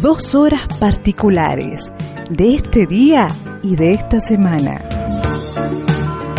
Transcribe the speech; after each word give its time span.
dos 0.00 0.34
horas 0.34 0.62
particulares 0.78 1.92
de 2.30 2.54
este 2.54 2.86
día 2.86 3.28
y 3.62 3.76
de 3.76 3.92
esta 3.92 4.20
semana. 4.20 4.80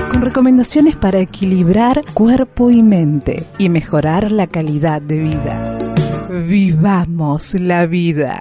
Con 0.09 0.21
recomendaciones 0.21 0.95
para 0.95 1.19
equilibrar 1.19 2.01
cuerpo 2.13 2.71
y 2.71 2.81
mente 2.81 3.43
y 3.59 3.69
mejorar 3.69 4.31
la 4.31 4.47
calidad 4.47 5.01
de 5.01 5.19
vida. 5.19 5.77
Vivamos 6.29 7.53
la 7.53 7.85
vida. 7.85 8.39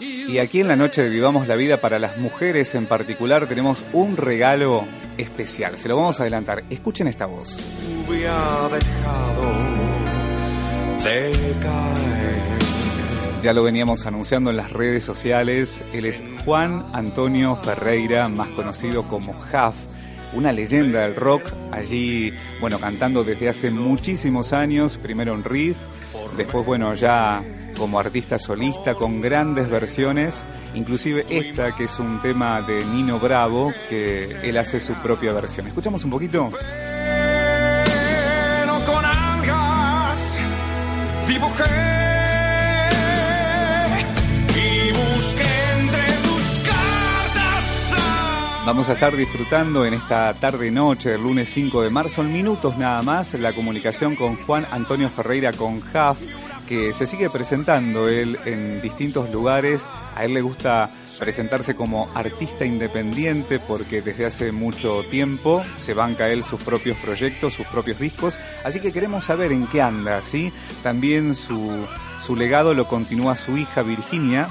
Y 0.00 0.38
aquí 0.38 0.60
en 0.60 0.68
la 0.68 0.76
noche 0.76 1.02
de 1.02 1.10
Vivamos 1.10 1.46
la 1.46 1.56
Vida 1.56 1.76
para 1.76 1.98
las 1.98 2.16
mujeres 2.16 2.74
en 2.74 2.86
particular 2.86 3.46
tenemos 3.46 3.84
un 3.92 4.16
regalo 4.16 4.84
especial. 5.18 5.76
Se 5.76 5.88
lo 5.88 5.96
vamos 5.96 6.18
a 6.18 6.22
adelantar. 6.22 6.64
Escuchen 6.70 7.08
esta 7.08 7.26
voz. 7.26 7.58
Ya 13.42 13.52
lo 13.52 13.64
veníamos 13.64 14.06
anunciando 14.06 14.50
en 14.50 14.56
las 14.56 14.70
redes 14.70 15.04
sociales. 15.04 15.82
Él 15.92 16.04
es 16.04 16.22
Juan 16.44 16.86
Antonio 16.92 17.56
Ferreira, 17.56 18.28
más 18.28 18.48
conocido 18.50 19.02
como 19.08 19.32
Huff, 19.32 19.74
una 20.32 20.52
leyenda 20.52 21.00
del 21.00 21.16
rock. 21.16 21.42
Allí, 21.72 22.32
bueno, 22.60 22.78
cantando 22.78 23.24
desde 23.24 23.48
hace 23.48 23.72
muchísimos 23.72 24.52
años, 24.52 24.96
primero 24.96 25.34
en 25.34 25.42
Riff, 25.42 25.76
después, 26.36 26.64
bueno, 26.64 26.94
ya 26.94 27.42
como 27.76 27.98
artista 27.98 28.38
solista 28.38 28.94
con 28.94 29.20
grandes 29.20 29.68
versiones, 29.68 30.44
inclusive 30.74 31.26
esta 31.28 31.74
que 31.74 31.84
es 31.84 31.98
un 31.98 32.20
tema 32.20 32.62
de 32.62 32.84
Nino 32.84 33.18
Bravo, 33.18 33.72
que 33.88 34.36
él 34.44 34.56
hace 34.56 34.78
su 34.78 34.94
propia 34.94 35.32
versión. 35.32 35.66
¿Escuchamos 35.66 36.04
un 36.04 36.10
poquito? 36.10 36.48
Vamos 48.64 48.88
a 48.88 48.92
estar 48.92 49.16
disfrutando 49.16 49.84
en 49.84 49.92
esta 49.92 50.32
tarde-noche 50.34 51.10
del 51.10 51.22
lunes 51.24 51.50
5 51.52 51.82
de 51.82 51.90
marzo, 51.90 52.22
en 52.22 52.32
minutos 52.32 52.78
nada 52.78 53.02
más, 53.02 53.34
la 53.34 53.52
comunicación 53.54 54.14
con 54.14 54.36
Juan 54.36 54.68
Antonio 54.70 55.10
Ferreira 55.10 55.52
con 55.52 55.80
JAF, 55.80 56.20
que 56.68 56.92
se 56.92 57.08
sigue 57.08 57.28
presentando 57.28 58.08
él 58.08 58.38
en 58.44 58.80
distintos 58.80 59.32
lugares. 59.32 59.88
A 60.14 60.24
él 60.24 60.34
le 60.34 60.42
gusta 60.42 60.90
presentarse 61.18 61.74
como 61.74 62.08
artista 62.14 62.64
independiente 62.64 63.58
porque 63.58 64.00
desde 64.00 64.26
hace 64.26 64.52
mucho 64.52 65.02
tiempo 65.10 65.62
se 65.78 65.92
banca 65.92 66.28
él 66.28 66.44
sus 66.44 66.60
propios 66.60 66.96
proyectos, 66.98 67.54
sus 67.54 67.66
propios 67.66 67.98
discos, 67.98 68.38
así 68.64 68.78
que 68.78 68.92
queremos 68.92 69.24
saber 69.24 69.50
en 69.50 69.66
qué 69.66 69.82
anda, 69.82 70.22
¿sí? 70.22 70.52
También 70.84 71.34
su, 71.34 71.84
su 72.20 72.36
legado 72.36 72.74
lo 72.74 72.86
continúa 72.86 73.34
su 73.34 73.56
hija 73.56 73.82
Virginia, 73.82 74.46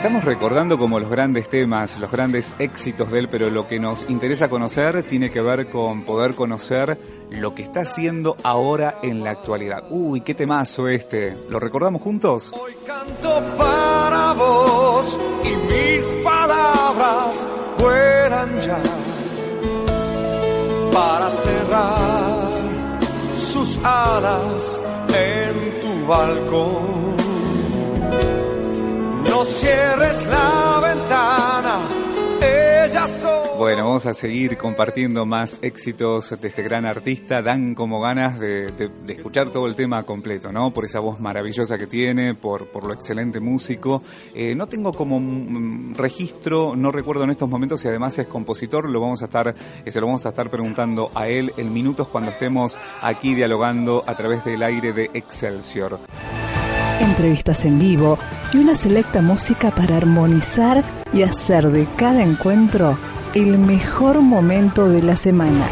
Estamos 0.00 0.24
recordando 0.24 0.78
como 0.78 0.98
los 0.98 1.10
grandes 1.10 1.50
temas, 1.50 1.98
los 1.98 2.10
grandes 2.10 2.54
éxitos 2.58 3.12
de 3.12 3.18
él, 3.18 3.28
pero 3.28 3.50
lo 3.50 3.68
que 3.68 3.78
nos 3.78 4.08
interesa 4.08 4.48
conocer 4.48 5.02
tiene 5.02 5.30
que 5.30 5.42
ver 5.42 5.68
con 5.68 6.04
poder 6.04 6.34
conocer 6.34 6.98
lo 7.28 7.54
que 7.54 7.62
está 7.62 7.82
haciendo 7.82 8.34
ahora 8.42 8.98
en 9.02 9.22
la 9.22 9.32
actualidad. 9.32 9.84
Uy, 9.90 10.22
qué 10.22 10.34
temazo 10.34 10.88
este. 10.88 11.36
¿Lo 11.50 11.60
recordamos 11.60 12.00
juntos? 12.00 12.50
Hoy 12.58 12.72
canto 12.86 13.44
para 13.58 14.32
vos 14.32 15.20
y 15.44 15.50
mis 15.70 16.16
palabras 16.24 17.46
fueran 17.76 18.58
ya 18.58 18.82
para 20.94 21.30
cerrar 21.30 22.48
sus 23.34 23.78
alas 23.84 24.80
en 25.08 25.80
tu 25.82 26.06
balcón 26.06 27.09
no 29.24 29.44
cierres 29.44 30.26
la 30.26 30.80
ventana. 30.82 32.00
Bueno, 33.56 33.84
vamos 33.84 34.06
a 34.06 34.14
seguir 34.14 34.56
compartiendo 34.56 35.24
más 35.24 35.58
éxitos 35.62 36.34
de 36.40 36.48
este 36.48 36.62
gran 36.62 36.86
artista. 36.86 37.40
Dan 37.40 37.74
como 37.74 38.00
ganas 38.00 38.40
de, 38.40 38.72
escuchar 39.08 39.50
todo 39.50 39.66
el 39.66 39.76
tema 39.76 40.02
completo, 40.02 40.50
¿no? 40.50 40.72
Por 40.72 40.84
esa 40.84 40.98
voz 40.98 41.20
maravillosa 41.20 41.78
que 41.78 41.86
tiene, 41.86 42.34
por, 42.34 42.66
por 42.66 42.84
lo 42.84 42.94
excelente 42.94 43.38
músico. 43.38 44.02
Eh, 44.34 44.54
no 44.54 44.66
tengo 44.66 44.92
como 44.92 45.94
registro, 45.94 46.74
no 46.74 46.90
recuerdo 46.90 47.24
en 47.24 47.30
estos 47.30 47.48
momentos 47.48 47.80
si 47.80 47.88
además 47.88 48.18
es 48.18 48.26
compositor. 48.26 48.88
Lo 48.88 49.00
vamos 49.00 49.22
a 49.22 49.26
estar, 49.26 49.54
eh, 49.84 49.90
se 49.90 50.00
lo 50.00 50.06
vamos 50.06 50.26
a 50.26 50.30
estar 50.30 50.50
preguntando 50.50 51.10
a 51.14 51.28
él 51.28 51.52
en 51.58 51.72
minutos 51.72 52.08
cuando 52.08 52.30
estemos 52.30 52.78
aquí 53.02 53.34
dialogando 53.34 54.02
a 54.06 54.16
través 54.16 54.44
del 54.44 54.62
aire 54.62 54.92
de 54.92 55.10
Excelsior 55.14 56.00
entrevistas 57.00 57.64
en 57.64 57.78
vivo 57.78 58.18
y 58.52 58.58
una 58.58 58.76
selecta 58.76 59.20
música 59.22 59.70
para 59.70 59.96
armonizar 59.96 60.82
y 61.12 61.22
hacer 61.22 61.70
de 61.70 61.86
cada 61.96 62.22
encuentro 62.22 62.96
el 63.34 63.58
mejor 63.58 64.20
momento 64.20 64.88
de 64.88 65.02
la 65.02 65.16
semana. 65.16 65.66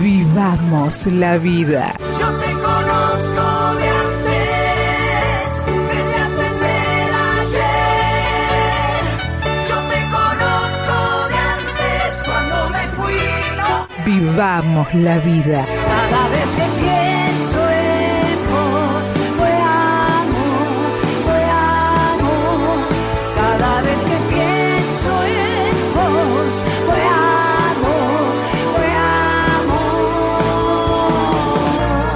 Vivamos 0.00 1.06
la 1.06 1.36
vida. 1.36 1.94
Yo 2.18 2.30
te 2.38 2.52
conozco 2.52 3.74
de 3.76 3.88
antes, 3.88 5.46
desde 5.90 6.16
antes 6.16 6.52
del 6.60 7.14
ayer. 7.38 9.02
Yo 9.68 9.76
te 9.90 10.00
conozco 10.10 10.96
de 11.28 11.36
antes 11.54 12.22
cuando 12.24 12.56
me 12.70 12.84
fui. 12.96 13.20
No. 13.58 13.86
Vivamos 14.06 14.94
la 14.94 15.18
vida. 15.18 15.66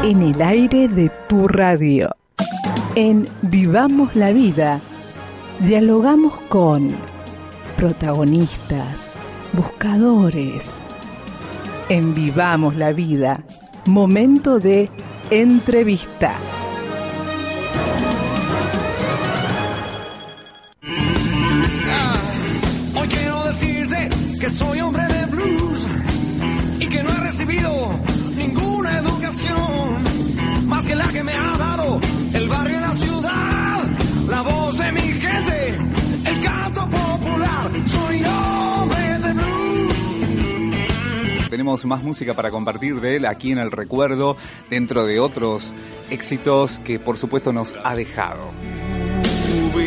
En 0.08 0.22
el 0.22 0.40
aire 0.40 0.88
de 0.88 1.10
tu 1.28 1.46
radio. 1.48 2.16
En 2.94 3.28
Vivamos 3.42 4.16
la 4.16 4.32
vida. 4.32 4.80
Dialogamos 5.60 6.32
con 6.48 6.92
protagonistas, 7.76 9.10
buscadores. 9.52 10.76
En 11.90 12.14
Vivamos 12.14 12.74
la 12.76 12.92
vida. 12.92 13.42
Momento 13.84 14.58
de 14.58 14.88
entrevista. 15.28 16.32
Hoy 22.98 23.08
quiero 23.08 23.44
decirte 23.44 24.08
que 24.40 24.48
soy 24.48 24.80
hombre 24.80 25.02
de 25.06 25.26
blues 25.26 25.86
y 26.80 26.86
que 26.86 27.02
no 27.02 27.10
he 27.10 27.20
recibido 27.20 27.90
ninguna 28.38 28.96
educación 29.00 29.67
Tenemos 41.48 41.84
más 41.84 42.02
música 42.02 42.34
para 42.34 42.50
compartir 42.50 43.00
de 43.00 43.16
él 43.16 43.26
aquí 43.26 43.52
en 43.52 43.58
el 43.58 43.70
recuerdo, 43.70 44.36
dentro 44.70 45.06
de 45.06 45.18
otros 45.20 45.72
éxitos 46.10 46.78
que 46.80 46.98
por 46.98 47.16
supuesto 47.16 47.52
nos 47.52 47.74
ha 47.84 47.94
dejado. 47.94 48.50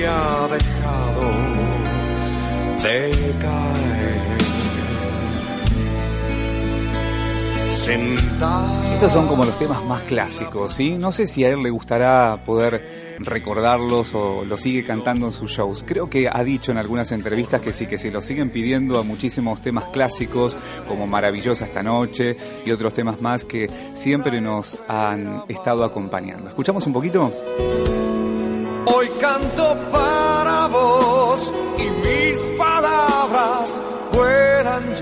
Ha 0.04 0.48
dejado 0.48 1.32
de 2.82 3.12
caer. 3.40 4.22
Son 9.10 9.28
como 9.28 9.44
los 9.44 9.58
temas 9.60 9.84
más 9.86 10.04
clásicos, 10.04 10.72
¿sí? 10.74 10.98
No 10.98 11.12
sé 11.12 11.28
si 11.28 11.44
a 11.44 11.50
él 11.50 11.62
le 11.62 11.70
gustará 11.70 12.40
poder 12.46 13.01
recordarlos 13.26 14.14
o 14.14 14.46
lo 14.46 14.58
sigue 14.58 14.84
cantando 14.84 15.28
en 15.28 15.32
sus 15.32 15.52
shows. 15.52 15.84
Creo 15.86 16.10
que 16.10 16.30
ha 16.32 16.44
dicho 16.44 16.72
en 16.72 16.78
algunas 16.78 17.12
entrevistas 17.12 17.62
que 17.62 17.74
sí, 17.74 17.88
que 17.88 17.98
se 17.98 18.12
lo 18.12 18.22
siguen 18.22 18.50
pidiendo 18.50 19.00
a 19.00 19.04
muchísimos 19.04 19.62
temas 19.62 19.86
clásicos 19.86 20.58
como 20.88 21.08
Maravillosa 21.08 21.66
esta 21.66 21.84
noche 21.84 22.38
y 22.66 22.72
otros 22.72 22.94
temas 22.94 23.22
más 23.22 23.46
que 23.46 23.70
siempre 23.94 24.42
nos 24.42 24.78
han 24.88 25.44
estado 25.48 25.84
acompañando. 25.84 26.50
¿Escuchamos 26.50 26.86
un 26.88 26.94
poquito? 26.94 27.32
Hoy 28.86 29.10
canto 29.20 29.78
para 29.92 30.68
vos 30.68 31.54
y 31.78 32.08
mis 32.08 32.38
palabras. 32.58 33.84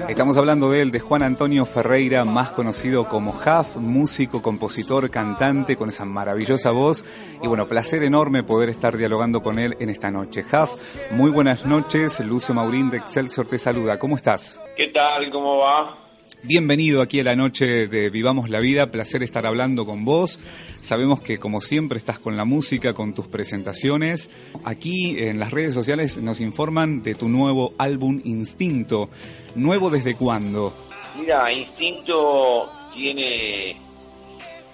Estamos 0.08 0.38
hablando 0.38 0.72
de 0.72 0.82
él, 0.82 0.92
de 0.92 1.00
Juan 1.00 1.24
Antonio 1.24 1.66
Ferreira, 1.66 2.26
más 2.26 2.50
conocido 2.50 3.08
como 3.08 3.32
Jaf, 3.32 3.78
músico, 3.78 4.42
compositor, 4.42 5.10
cantante, 5.10 5.76
con 5.76 5.90
esa 5.90 6.06
maravillosa 6.06 6.72
voz. 6.72 7.06
Y 7.42 7.48
bueno, 7.48 7.68
placer 7.68 8.04
enorme 8.04 8.44
poder 8.44 8.70
estar 8.70 8.98
dialogando 8.98 9.42
con 9.42 9.60
él 9.60 9.78
en 9.80 9.90
esta 9.90 10.12
noche. 10.12 10.44
Jaf, 10.44 11.12
muy 11.12 11.32
buenas 11.32 11.66
noches. 11.66 12.20
Lucio 12.20 12.54
Maurín 12.54 12.90
de 12.90 12.98
Excelsior 12.98 13.48
te 13.48 13.58
saluda. 13.58 13.98
¿Cómo 13.98 14.16
estás? 14.16 14.62
¿Qué 14.76 14.88
tal? 14.88 15.30
¿Cómo 15.32 15.60
va? 15.60 16.09
Bienvenido 16.44 17.02
aquí 17.02 17.20
a 17.20 17.24
la 17.26 17.36
noche 17.36 17.88
de 17.88 18.10
Vivamos 18.10 18.50
la 18.50 18.62
Vida, 18.62 18.92
placer 18.92 19.24
estar 19.24 19.46
hablando 19.46 19.86
con 19.86 20.06
vos. 20.06 20.40
Sabemos 20.74 21.20
que 21.20 21.38
como 21.38 21.60
siempre 21.60 21.98
estás 21.98 22.18
con 22.18 22.38
la 22.38 22.46
música, 22.46 22.94
con 22.94 23.14
tus 23.14 23.28
presentaciones. 23.28 24.30
Aquí 24.64 25.20
en 25.20 25.38
las 25.38 25.52
redes 25.52 25.74
sociales 25.74 26.18
nos 26.18 26.40
informan 26.40 27.04
de 27.04 27.14
tu 27.14 27.28
nuevo 27.28 27.74
álbum 27.78 28.22
Instinto. 28.24 29.10
¿Nuevo 29.56 29.90
desde 29.90 30.16
cuándo? 30.16 30.74
Mira, 31.20 31.52
Instinto 31.52 32.72
tiene 32.94 33.76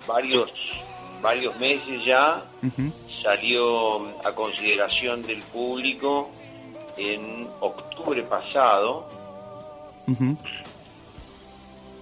varios, 0.08 0.52
varios 1.20 1.60
meses 1.60 2.06
ya. 2.06 2.44
Salió 3.24 4.08
a 4.24 4.36
consideración 4.36 5.24
del 5.24 5.40
público 5.42 6.30
en 6.96 7.48
octubre 7.60 8.22
pasado. 8.22 9.08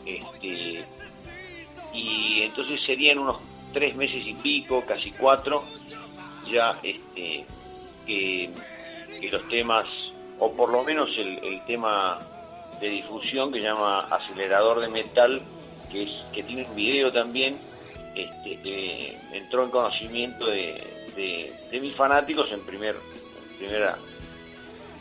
Este, 0.05 0.83
y 1.93 2.41
entonces 2.41 2.81
serían 2.81 3.19
unos 3.19 3.37
tres 3.71 3.95
meses 3.95 4.25
y 4.25 4.33
pico, 4.33 4.83
casi 4.85 5.11
cuatro, 5.11 5.63
ya 6.45 6.79
este, 6.83 7.45
que, 8.05 8.49
los 9.31 9.47
temas, 9.47 9.87
o 10.39 10.51
por 10.53 10.69
lo 10.69 10.83
menos 10.83 11.09
el, 11.17 11.61
tema 11.65 12.19
de 12.81 12.89
difusión 12.89 13.51
que 13.51 13.59
se 13.59 13.65
llama 13.65 14.01
Acelerador 14.01 14.81
de 14.81 14.89
Metal, 14.89 15.41
que, 15.89 16.03
es, 16.03 16.09
que 16.33 16.43
tiene 16.43 16.65
un 16.65 16.75
video 16.75 17.11
también, 17.11 17.57
este, 18.15 19.17
entró 19.31 19.63
en 19.63 19.69
conocimiento 19.71 20.45
de, 20.47 20.83
de, 21.15 21.53
de 21.71 21.79
mis 21.79 21.95
fanáticos 21.95 22.51
en, 22.51 22.61
primer, 22.61 22.95
en 22.95 23.57
primera 23.57 23.97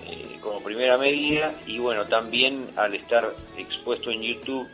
eh, 0.07 0.39
como 0.41 0.61
primera 0.63 0.99
medida 0.99 1.55
y 1.67 1.79
bueno 1.79 2.05
también 2.07 2.71
al 2.77 2.93
estar 2.95 3.35
expuesto 3.57 4.11
en 4.11 4.23
YouTube 4.23 4.69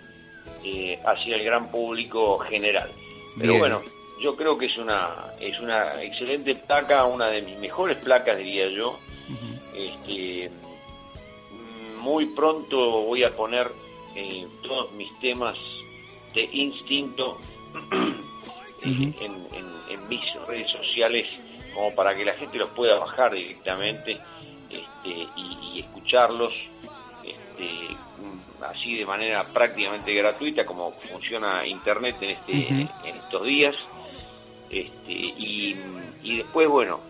eh, 0.65 0.99
hacia 1.05 1.37
el 1.37 1.45
gran 1.45 1.71
público 1.71 2.39
general. 2.39 2.91
Pero 3.39 3.49
Bien. 3.55 3.59
bueno 3.61 3.83
yo 4.21 4.35
creo 4.35 4.59
que 4.59 4.67
es 4.67 4.77
una 4.79 5.33
es 5.41 5.59
una 5.61 6.03
excelente 6.03 6.55
placa 6.57 7.05
una 7.05 7.29
de 7.29 7.43
mis 7.43 7.57
mejores 7.59 7.97
placas 7.99 8.37
diría 8.39 8.69
yo. 8.69 8.99
Este 9.75 10.51
muy 12.01 12.27
pronto 12.27 13.03
voy 13.03 13.23
a 13.25 13.31
poner 13.37 13.71
eh, 14.17 14.47
todos 14.63 14.91
mis 14.93 15.17
temas 15.21 15.57
de 16.35 16.49
instinto 16.53 17.39
en, 18.83 19.15
en- 19.21 19.79
en 19.91 20.09
mis 20.09 20.21
redes 20.47 20.71
sociales 20.71 21.27
como 21.75 21.95
para 21.95 22.15
que 22.15 22.25
la 22.25 22.33
gente 22.35 22.59
los 22.59 22.69
pueda 22.71 22.97
bajar 22.99 23.33
directamente 23.35 24.19
este, 24.71 25.09
y, 25.37 25.59
y 25.75 25.81
escucharlos 25.81 26.53
este, 27.25 27.97
así 28.63 28.97
de 28.97 29.07
manera 29.07 29.45
prácticamente 29.45 30.13
gratuita 30.15 30.67
como 30.67 30.93
funciona 30.93 31.67
internet 31.67 32.17
en 32.21 32.31
este 32.31 32.69
en 32.69 32.89
estos 33.05 33.45
días. 33.45 33.77
Este, 34.71 35.13
y, 35.13 35.77
y 36.23 36.37
después 36.39 36.69
bueno 36.69 37.01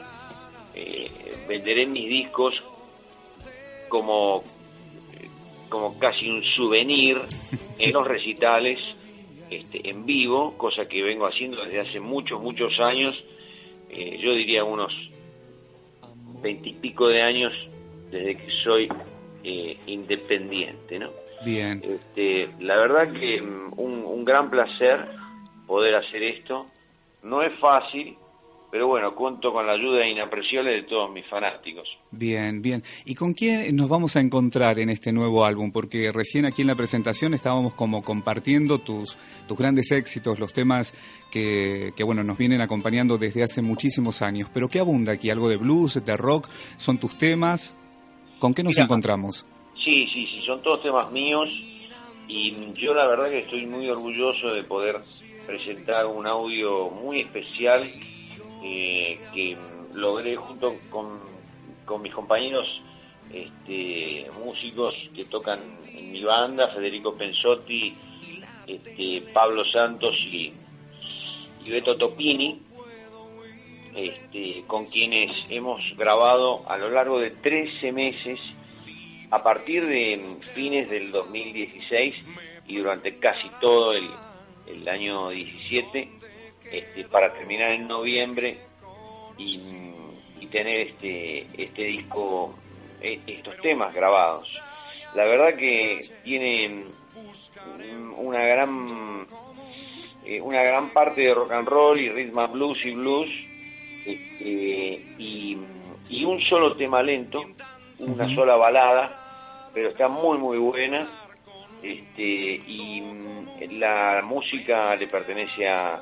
eh, 0.75 1.11
venderé 1.49 1.87
mis 1.87 2.09
discos 2.09 2.55
como 3.89 4.45
como 5.69 5.99
casi 5.99 6.31
un 6.31 6.43
souvenir 6.45 7.21
en 7.79 7.93
los 7.93 8.07
recitales 8.07 8.79
este, 9.51 9.89
en 9.89 10.05
vivo, 10.05 10.57
cosa 10.59 10.87
que 10.87 11.03
vengo 11.03 11.27
haciendo 11.27 11.65
desde 11.65 11.81
hace 11.81 12.01
muchos, 12.01 12.41
muchos 12.41 12.79
años, 12.81 13.25
eh, 13.89 14.19
yo 14.21 14.35
diría 14.35 14.63
unos 14.63 14.93
veintipico 16.43 17.09
de 17.09 17.23
años 17.23 17.53
desde 18.11 18.37
que 18.37 18.51
soy 18.63 18.89
eh, 19.43 19.77
independiente, 19.87 20.99
¿no? 20.99 21.11
Bien. 21.45 21.83
Este, 21.85 22.51
la 22.61 22.77
verdad 22.77 23.13
que 23.13 23.41
mm, 23.41 23.75
un, 23.77 24.05
un 24.05 24.25
gran 24.25 24.51
placer 24.51 25.07
poder 25.67 25.95
hacer 25.95 26.23
esto, 26.23 26.67
no 27.23 27.43
es 27.43 27.53
fácil, 27.61 28.17
pero 28.71 28.87
bueno, 28.87 29.15
cuento 29.15 29.53
con 29.53 29.67
la 29.67 29.73
ayuda 29.73 30.07
inapreciable 30.07 30.73
de 30.73 30.83
todos 30.83 31.11
mis 31.11 31.27
fanáticos. 31.27 31.89
Bien, 32.11 32.61
bien. 32.61 32.83
¿Y 33.07 33.15
con 33.15 33.33
quién 33.33 33.75
nos 33.77 33.89
vamos 33.89 34.17
a 34.17 34.21
encontrar 34.21 34.79
en 34.79 34.91
este 34.91 35.13
nuevo 35.13 35.45
álbum? 35.45 35.71
Porque 35.73 36.13
recién 36.13 36.45
aquí 36.45 36.63
en 36.63 36.69
la 36.69 36.75
presentación 36.75 37.33
estábamos 37.33 37.75
como 37.75 38.03
compartiendo 38.03 38.79
tus, 38.79 39.17
tus 39.47 39.57
grandes 39.57 39.91
éxitos, 39.91 40.39
los 40.39 40.53
temas 40.53 40.95
que, 41.31 41.93
que, 41.97 42.05
bueno, 42.05 42.23
nos 42.25 42.37
vienen 42.37 42.61
acompañando 42.61 43.17
desde 43.17 43.43
hace 43.43 43.63
muchísimos 43.63 44.21
años. 44.21 44.51
Pero 44.53 44.69
¿qué 44.69 44.81
abunda 44.81 45.13
aquí? 45.13 45.31
¿Algo 45.31 45.49
de 45.49 45.57
blues, 45.57 46.05
de 46.05 46.17
rock? 46.17 46.49
¿Son 46.77 46.99
tus 46.99 47.17
temas? 47.17 47.77
¿Con 48.39 48.53
qué 48.53 48.63
nos 48.63 48.75
Mira. 48.75 48.85
encontramos? 48.85 49.47
Sí, 49.85 50.09
sí, 50.13 50.27
sí, 50.27 50.43
son 50.45 50.61
todos 50.63 50.83
temas 50.83 51.11
míos 51.13 51.49
y 52.27 52.73
yo 52.75 52.93
la 52.93 53.07
verdad 53.07 53.31
que 53.31 53.39
estoy 53.39 53.67
muy 53.67 53.89
orgulloso 53.89 54.53
de 54.53 54.65
poder 54.65 55.01
presentar 55.47 56.07
un 56.07 56.27
audio 56.27 56.91
muy 56.91 57.21
especial 57.21 57.91
eh, 58.63 59.19
que 59.33 59.57
logré 59.95 60.37
junto 60.37 60.75
con, 60.91 61.21
con 61.85 62.03
mis 62.03 62.13
compañeros 62.13 62.67
este, 63.33 64.27
músicos 64.45 64.95
que 65.15 65.25
tocan 65.25 65.61
en 65.93 66.13
mi 66.13 66.23
banda, 66.23 66.69
Federico 66.69 67.15
Pensotti, 67.15 67.95
este, 68.67 69.23
Pablo 69.33 69.65
Santos 69.65 70.17
y, 70.17 70.53
y 71.65 71.71
Beto 71.71 71.97
Topini, 71.97 72.61
este, 73.95 74.65
con 74.67 74.87
quienes 74.87 75.31
hemos 75.49 75.81
grabado 75.97 76.69
a 76.69 76.77
lo 76.77 76.91
largo 76.91 77.21
de 77.21 77.31
13 77.31 77.93
meses 77.93 78.39
a 79.31 79.43
partir 79.43 79.87
de 79.87 80.37
fines 80.55 80.89
del 80.91 81.11
2016 81.11 82.15
y 82.67 82.77
durante 82.77 83.19
casi 83.19 83.49
todo 83.61 83.93
el, 83.93 84.09
año 84.89 85.31
17 85.31 86.11
este, 86.71 87.05
para 87.05 87.33
terminar 87.33 87.71
en 87.73 87.89
noviembre 87.89 88.59
y, 89.37 89.87
tener 90.51 90.89
este, 90.89 91.47
este 91.63 91.83
disco, 91.83 92.55
eh, 93.03 93.21
estos 93.27 93.55
temas 93.61 93.95
grabados. 93.95 94.59
La 95.15 95.25
verdad 95.25 95.55
que 95.55 96.09
tiene 96.25 96.85
una 98.17 98.47
gran 98.47 99.27
eh, 100.25 100.41
una 100.41 100.63
gran 100.63 100.91
parte 100.91 101.23
de 101.23 101.35
rock 101.35 101.53
and 101.53 101.69
roll 101.69 102.01
y 102.01 102.09
rhythm 102.09 102.39
and 102.39 102.53
blues 102.53 102.85
y 102.85 102.91
blues 102.93 103.29
este, 104.07 105.03
y, 105.19 105.59
y 106.09 106.25
un 106.25 106.41
solo 106.41 106.75
tema 106.77 107.03
lento, 107.03 107.45
una 107.99 108.35
sola 108.35 108.57
balada, 108.57 109.71
pero 109.75 109.91
está 109.91 110.09
muy 110.09 110.39
muy 110.39 110.59
buena. 110.59 111.07
Este, 111.83 112.23
y 112.23 113.01
mm, 113.01 113.79
la 113.79 114.23
música 114.25 114.97
le 114.97 115.07
pertenece 115.07 115.69
a, 115.69 116.01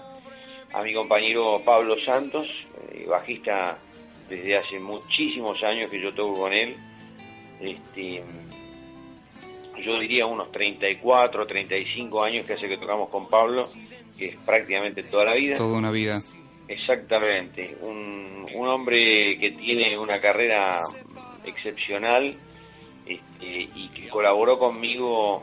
a 0.72 0.82
mi 0.82 0.94
compañero 0.94 1.60
Pablo 1.64 1.96
Santos, 2.04 2.46
eh, 2.92 3.06
bajista 3.08 3.78
desde 4.28 4.56
hace 4.56 4.80
muchísimos 4.80 5.62
años 5.62 5.90
que 5.90 6.00
yo 6.00 6.14
toco 6.14 6.40
con 6.40 6.52
él. 6.52 6.76
Este, 7.60 8.22
yo 9.82 9.98
diría 9.98 10.26
unos 10.26 10.50
34, 10.52 11.46
35 11.46 12.24
años 12.24 12.44
que 12.44 12.54
hace 12.54 12.68
que 12.68 12.78
tocamos 12.78 13.08
con 13.08 13.28
Pablo, 13.28 13.66
que 14.18 14.26
es 14.26 14.36
prácticamente 14.44 15.02
toda 15.02 15.26
la 15.26 15.34
vida. 15.34 15.56
Toda 15.56 15.78
una 15.78 15.90
vida. 15.90 16.20
Exactamente, 16.68 17.76
un, 17.82 18.44
un 18.52 18.68
hombre 18.68 19.38
que 19.38 19.52
tiene 19.52 19.96
una 19.96 20.18
carrera 20.18 20.80
excepcional 21.46 22.36
este, 23.06 23.68
y 23.74 23.88
que 23.94 24.08
colaboró 24.08 24.58
conmigo 24.58 25.42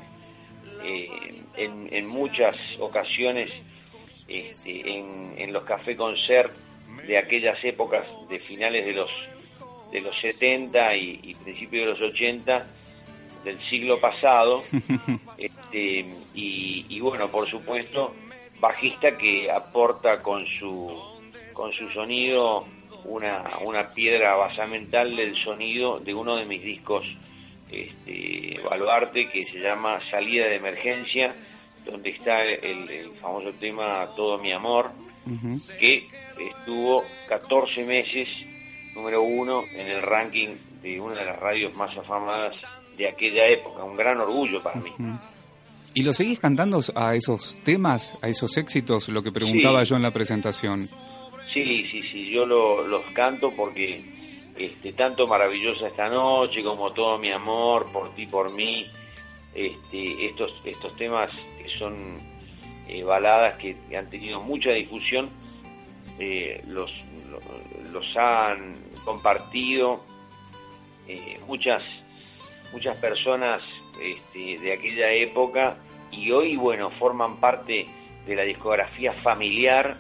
eh, 0.84 1.10
en, 1.56 1.88
en 1.92 2.08
muchas 2.10 2.56
ocasiones 2.80 3.52
este, 4.28 4.98
en, 4.98 5.34
en 5.38 5.54
los 5.54 5.64
café 5.64 5.96
concert 5.96 6.52
de 7.08 7.18
aquellas 7.18 7.64
épocas 7.64 8.06
de 8.30 8.40
finales 8.40 8.86
de 8.86 8.94
los 8.94 9.10
de 9.92 10.02
los 10.02 10.20
70 10.22 10.96
y, 10.96 11.20
y 11.22 11.36
principios 11.36 11.86
de 11.86 11.92
los 11.92 12.14
80 12.14 12.66
del 13.44 13.70
siglo 13.70 14.00
pasado 14.00 14.62
este, 15.38 16.06
y, 16.34 16.86
y 16.90 17.00
bueno 17.00 17.28
por 17.28 17.50
supuesto 17.50 18.14
bajista 18.60 19.18
que 19.18 19.52
aporta 19.52 20.22
con 20.22 20.46
su 20.60 20.90
con 21.54 21.72
su 21.74 21.90
sonido 21.90 22.66
una, 23.06 23.60
una 23.66 23.84
piedra 23.84 24.36
basamental 24.36 25.16
del 25.16 25.36
sonido 25.44 26.00
de 26.00 26.14
uno 26.14 26.36
de 26.38 26.46
mis 26.46 26.62
discos 26.64 27.04
este, 27.72 28.60
baluarte 28.70 29.30
que 29.30 29.44
se 29.44 29.60
llama 29.60 30.00
Salida 30.10 30.46
de 30.46 30.56
Emergencia, 30.56 31.34
donde 31.86 32.12
está 32.12 32.40
el, 32.42 32.90
el 32.90 33.12
famoso 33.22 33.52
tema 33.54 34.08
Todo 34.16 34.38
mi 34.38 34.52
amor, 34.52 34.92
que 35.80 36.08
estuvo 36.40 37.04
14 37.30 37.86
meses 37.86 38.28
número 38.96 39.22
uno 39.24 39.64
en 39.74 39.88
el 39.88 40.02
ranking 40.02 40.50
de 40.82 41.00
una 41.00 41.16
de 41.16 41.26
las 41.26 41.40
radios 41.40 41.74
más 41.76 41.98
afamadas 41.98 42.56
de 42.98 43.08
aquella 43.08 43.48
época, 43.48 43.84
un 43.84 43.96
gran 43.96 44.20
orgullo 44.20 44.62
para 44.62 44.80
mí. 44.80 44.92
¿Y 45.96 46.04
lo 46.04 46.14
seguís 46.14 46.40
cantando 46.40 46.80
a 46.96 47.16
esos 47.16 47.56
temas, 47.64 48.18
a 48.22 48.28
esos 48.28 48.58
éxitos, 48.58 49.10
lo 49.10 49.24
que 49.24 49.32
preguntaba 49.32 49.84
Sí. 49.84 49.90
yo 49.92 49.96
en 49.96 50.02
la 50.04 50.12
presentación? 50.12 50.88
Sí, 51.54 51.86
sí, 51.92 52.02
sí, 52.12 52.30
yo 52.32 52.46
lo- 52.46 52.86
los 52.88 53.04
canto 53.14 53.52
porque 53.52 54.02
este, 54.58 54.94
tanto 54.94 55.28
maravillosa 55.28 55.88
esta 55.88 56.10
noche 56.10 56.64
como 56.64 56.92
todo 56.94 57.18
mi 57.18 57.30
amor 57.32 57.92
por 57.92 58.14
ti, 58.16 58.26
por 58.28 58.52
mí, 58.54 58.86
este, 59.54 60.26
estos, 60.28 60.54
estos 60.66 60.96
temas 60.96 61.32
que 61.58 61.70
son 61.78 62.18
eh, 62.88 63.04
baladas 63.04 63.54
que 63.58 63.76
han 63.96 64.10
tenido 64.10 64.40
mucha 64.42 64.72
difusión, 64.72 65.30
eh, 66.20 66.64
los, 66.68 66.92
lo- 67.30 67.92
los 67.92 68.18
han 68.18 68.76
compartido 69.06 70.04
eh, 71.08 71.40
muchas, 71.48 71.82
muchas 72.72 72.96
personas 72.98 73.62
este, 74.02 74.58
de 74.62 74.74
aquella 74.74 75.12
época 75.12 75.78
y 76.12 76.32
hoy, 76.32 76.56
bueno, 76.56 76.90
forman 77.00 77.38
parte 77.38 77.86
de 78.26 78.36
la 78.36 78.44
discografía 78.44 79.14
familiar 79.24 79.98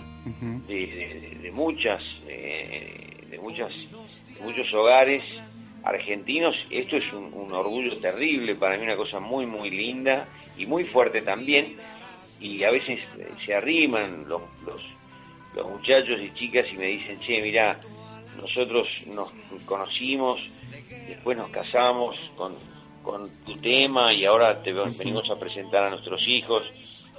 De, 0.67 0.73
de- 0.75 1.37
de 1.41 1.51
muchas 1.51 2.01
eh, 2.27 3.25
de 3.29 3.39
muchas 3.39 3.69
de 3.73 4.41
muchos 4.43 4.73
hogares 4.73 5.23
argentinos. 5.83 6.55
Esto 6.69 6.97
es 6.97 7.11
un, 7.13 7.33
un 7.33 7.51
orgullo 7.53 7.97
terrible 7.97 8.55
para 8.55 8.77
mí 8.77 8.83
una 8.83 8.95
cosa 8.95 9.19
muy 9.19 9.45
muy 9.45 9.69
linda 9.69 10.27
y 10.57 10.65
muy 10.65 10.85
fuerte 10.85 11.21
también. 11.21 11.75
Y 12.39 12.63
a 12.63 12.71
veces 12.71 12.99
eh, 13.17 13.27
se 13.45 13.53
arriman 13.53 14.25
los, 14.27 14.41
los, 14.65 14.81
los 15.55 15.69
muchachos 15.69 16.19
y 16.21 16.33
chicas 16.33 16.65
y 16.73 16.77
me 16.77 16.85
dicen 16.87 17.19
che 17.21 17.41
mira 17.41 17.79
nosotros 18.37 18.87
nos 19.07 19.31
conocimos 19.65 20.39
después 21.07 21.37
nos 21.37 21.49
casamos 21.49 22.15
con, 22.35 22.55
con 23.03 23.29
tu 23.45 23.55
tema 23.57 24.11
y 24.13 24.25
ahora 24.25 24.61
te 24.63 24.71
venimos 24.73 25.29
a 25.29 25.37
presentar 25.39 25.83
a 25.83 25.89
nuestros 25.91 26.27
hijos 26.27 26.63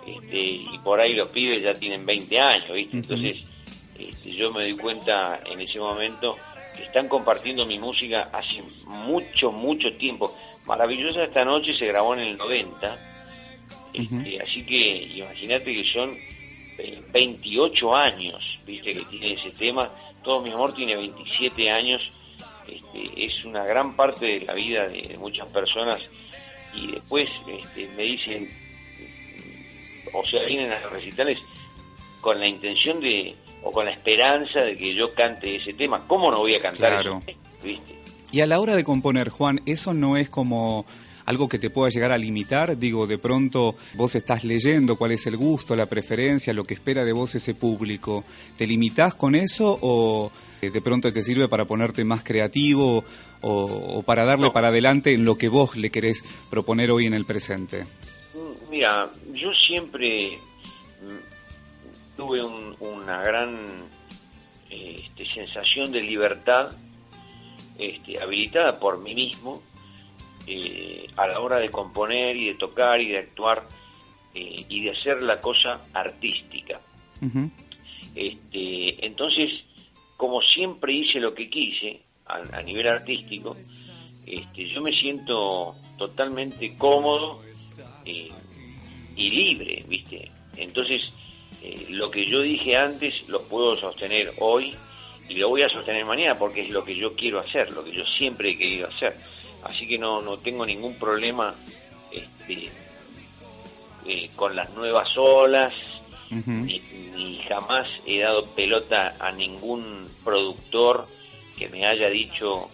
este, 0.07 0.39
y 0.39 0.79
por 0.83 1.01
ahí 1.01 1.15
los 1.15 1.29
pibes 1.29 1.63
ya 1.63 1.79
tienen 1.79 2.05
20 2.05 2.39
años, 2.39 2.73
¿viste? 2.73 2.97
Entonces, 2.97 3.39
este, 3.99 4.33
yo 4.33 4.53
me 4.53 4.63
doy 4.63 4.77
cuenta 4.77 5.41
en 5.47 5.61
ese 5.61 5.79
momento 5.79 6.37
que 6.77 6.85
están 6.85 7.09
compartiendo 7.09 7.65
mi 7.65 7.79
música 7.79 8.29
hace 8.33 8.63
mucho, 8.87 9.53
mucho 9.53 9.93
tiempo. 9.95 10.35
Maravillosa 10.67 11.25
esta 11.25 11.45
noche 11.45 11.77
se 11.79 11.87
grabó 11.87 12.15
en 12.15 12.21
el 12.21 12.37
90, 12.37 12.99
este, 13.93 14.41
así 14.43 14.67
que 14.67 15.05
imagínate 15.17 15.73
que 15.73 15.85
son 15.93 16.17
eh, 16.79 17.03
28 17.13 17.95
años, 17.95 18.61
¿viste? 18.67 18.93
Que 18.93 19.05
tiene 19.05 19.33
ese 19.33 19.51
tema. 19.51 19.91
Todo 20.23 20.43
mi 20.43 20.51
amor 20.51 20.75
tiene 20.75 20.97
27 20.97 21.71
años. 21.71 22.03
Este, 22.67 23.25
es 23.25 23.45
una 23.45 23.65
gran 23.65 23.95
parte 23.95 24.27
de 24.27 24.41
la 24.47 24.55
vida 24.55 24.89
de, 24.89 25.03
de 25.03 25.19
muchas 25.19 25.47
personas 25.49 26.01
y 26.75 26.93
después 26.93 27.29
este, 27.47 27.89
me 27.97 28.03
dicen 28.03 28.64
o 30.15 30.25
sea, 30.27 30.45
vienen 30.45 30.71
a 30.73 30.81
los 30.81 30.93
recitales 30.93 31.39
con 32.21 32.41
la 32.41 32.47
intención 32.47 33.01
de, 33.01 33.35
o 33.63 33.71
con 33.71 33.85
la 33.85 33.93
esperanza 33.93 34.63
de 34.63 34.77
que 34.79 34.95
yo 34.95 35.13
cante 35.13 35.57
ese 35.57 35.75
tema. 35.75 36.05
¿Cómo 36.07 36.31
no 36.31 36.39
voy 36.39 36.55
a 36.55 36.61
cantar 36.63 36.93
Claro. 37.03 37.21
tema? 37.27 37.39
¿Viste? 37.63 37.95
Y 38.33 38.41
a 38.41 38.47
la 38.47 38.59
hora 38.61 38.75
de 38.75 38.85
componer, 38.85 39.29
Juan, 39.29 39.61
¿eso 39.67 39.93
no 39.95 40.17
es 40.17 40.29
como 40.31 40.87
algo 41.27 41.49
que 41.49 41.59
te 41.59 41.71
pueda 41.71 41.89
llegar 41.89 42.11
a 42.13 42.19
limitar? 42.19 42.77
Digo, 42.79 43.07
de 43.07 43.17
pronto 43.19 43.77
vos 43.95 44.15
estás 44.15 44.43
leyendo 44.45 44.97
cuál 44.97 45.13
es 45.13 45.27
el 45.27 45.37
gusto, 45.37 45.77
la 45.77 45.87
preferencia, 45.87 46.53
lo 46.53 46.65
que 46.65 46.75
espera 46.75 47.05
de 47.05 47.13
vos 47.13 47.35
ese 47.35 47.55
público. 47.55 48.25
¿Te 48.57 48.67
limitás 48.67 49.15
con 49.15 49.35
eso 49.35 49.79
o 49.83 50.33
eh, 50.63 50.71
de 50.71 50.81
pronto 50.81 51.13
te 51.13 51.23
sirve 51.23 51.47
para 51.49 51.65
ponerte 51.67 52.05
más 52.05 52.25
creativo 52.25 53.05
o, 53.41 53.51
o 53.65 54.03
para 54.03 54.25
darle 54.25 54.47
No. 54.47 54.53
para 54.53 54.69
adelante 54.69 55.13
en 55.15 55.25
lo 55.25 55.37
que 55.39 55.49
vos 55.49 55.77
le 55.77 55.91
querés 55.91 56.25
proponer 56.51 56.91
hoy 56.91 57.07
en 57.07 57.15
el 57.15 57.25
presente? 57.27 57.85
Mira, 58.75 59.09
yo 59.33 59.53
siempre 59.55 60.37
mm, 61.01 62.17
tuve 62.17 62.43
un- 62.43 62.75
una 62.81 63.23
gran 63.23 63.85
este, 64.69 65.25
sensación 65.33 65.93
de 65.93 66.01
libertad 66.03 66.73
este, 67.79 68.21
habilitada 68.21 68.81
por 68.81 68.99
mí 68.99 69.15
mismo 69.15 69.63
eh, 70.49 71.07
a 71.17 71.29
la 71.29 71.39
hora 71.39 71.59
de 71.59 71.71
componer 71.71 72.37
y 72.37 72.47
de 72.47 72.55
tocar 72.55 73.01
y 73.01 73.11
de 73.11 73.19
actuar 73.19 73.63
eh, 74.35 74.67
y 74.69 74.83
de 74.83 74.91
hacer 74.91 75.23
la 75.23 75.41
cosa 75.41 75.81
artística. 75.93 76.81
Este, 78.17 79.07
entonces, 79.07 79.53
como 80.17 80.43
siempre 80.43 80.93
hice 80.95 81.21
lo 81.21 81.33
que 81.33 81.49
quise 81.49 82.01
a, 82.27 82.39
a 82.59 82.63
nivel 82.63 82.89
artístico, 82.89 83.57
este, 84.27 84.69
yo 84.69 84.83
me 84.83 84.91
siento 84.93 85.77
totalmente 85.97 86.75
cómodo 86.77 87.41
eh, 88.05 88.31
y 89.17 89.31
libre, 89.31 89.85
¿viste? 89.87 90.31
Entonces, 90.57 91.11
eh, 91.63 91.87
lo 91.91 92.11
que 92.11 92.25
yo 92.27 92.41
dije 92.41 92.77
antes 92.77 93.29
lo 93.29 93.43
puedo 93.43 93.75
sostener 93.75 94.33
hoy 94.39 94.75
y 95.29 95.35
lo 95.35 95.49
voy 95.49 95.63
a 95.63 95.69
sostener 95.69 96.05
mañana 96.05 96.39
porque 96.39 96.63
es 96.63 96.71
lo 96.71 96.85
que 96.85 96.97
yo 96.97 97.15
quiero 97.15 97.41
hacer, 97.41 97.71
lo 97.73 97.85
que 97.85 97.93
yo 97.93 98.05
siempre 98.05 98.51
he 98.51 98.57
querido 98.57 98.89
hacer. 98.89 99.17
Así 99.63 99.89
que 99.89 99.99
no, 99.99 100.21
no 100.21 100.37
tengo 100.39 100.67
ningún 100.67 100.95
problema 100.97 101.55
este, 102.13 102.71
eh, 104.07 104.31
con 104.37 104.55
las 104.55 104.71
nuevas 104.75 105.17
olas, 105.17 105.73
ni, 106.31 106.81
ni 107.17 107.39
jamás 107.49 107.87
he 108.07 108.21
dado 108.21 108.45
pelota 108.47 109.15
a 109.21 109.31
ningún 109.31 110.09
productor 110.25 111.07
que 111.57 111.69
me 111.69 111.87
haya 111.87 112.09
dicho, 112.09 112.67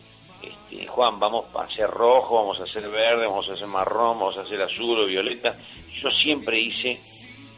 este, 0.42 0.86
Juan, 0.86 1.20
vamos 1.20 1.44
a 1.54 1.62
hacer 1.62 1.88
rojo, 1.90 2.36
vamos 2.36 2.58
a 2.60 2.64
hacer 2.64 2.88
verde, 2.88 3.26
vamos 3.26 3.48
a 3.48 3.52
hacer 3.52 3.66
marrón, 3.66 4.18
vamos 4.18 4.36
a 4.38 4.42
hacer 4.42 4.60
azul 4.62 5.00
o 5.00 5.06
violeta. 5.06 5.56
Yo 6.02 6.10
siempre 6.10 6.60
hice 6.60 6.98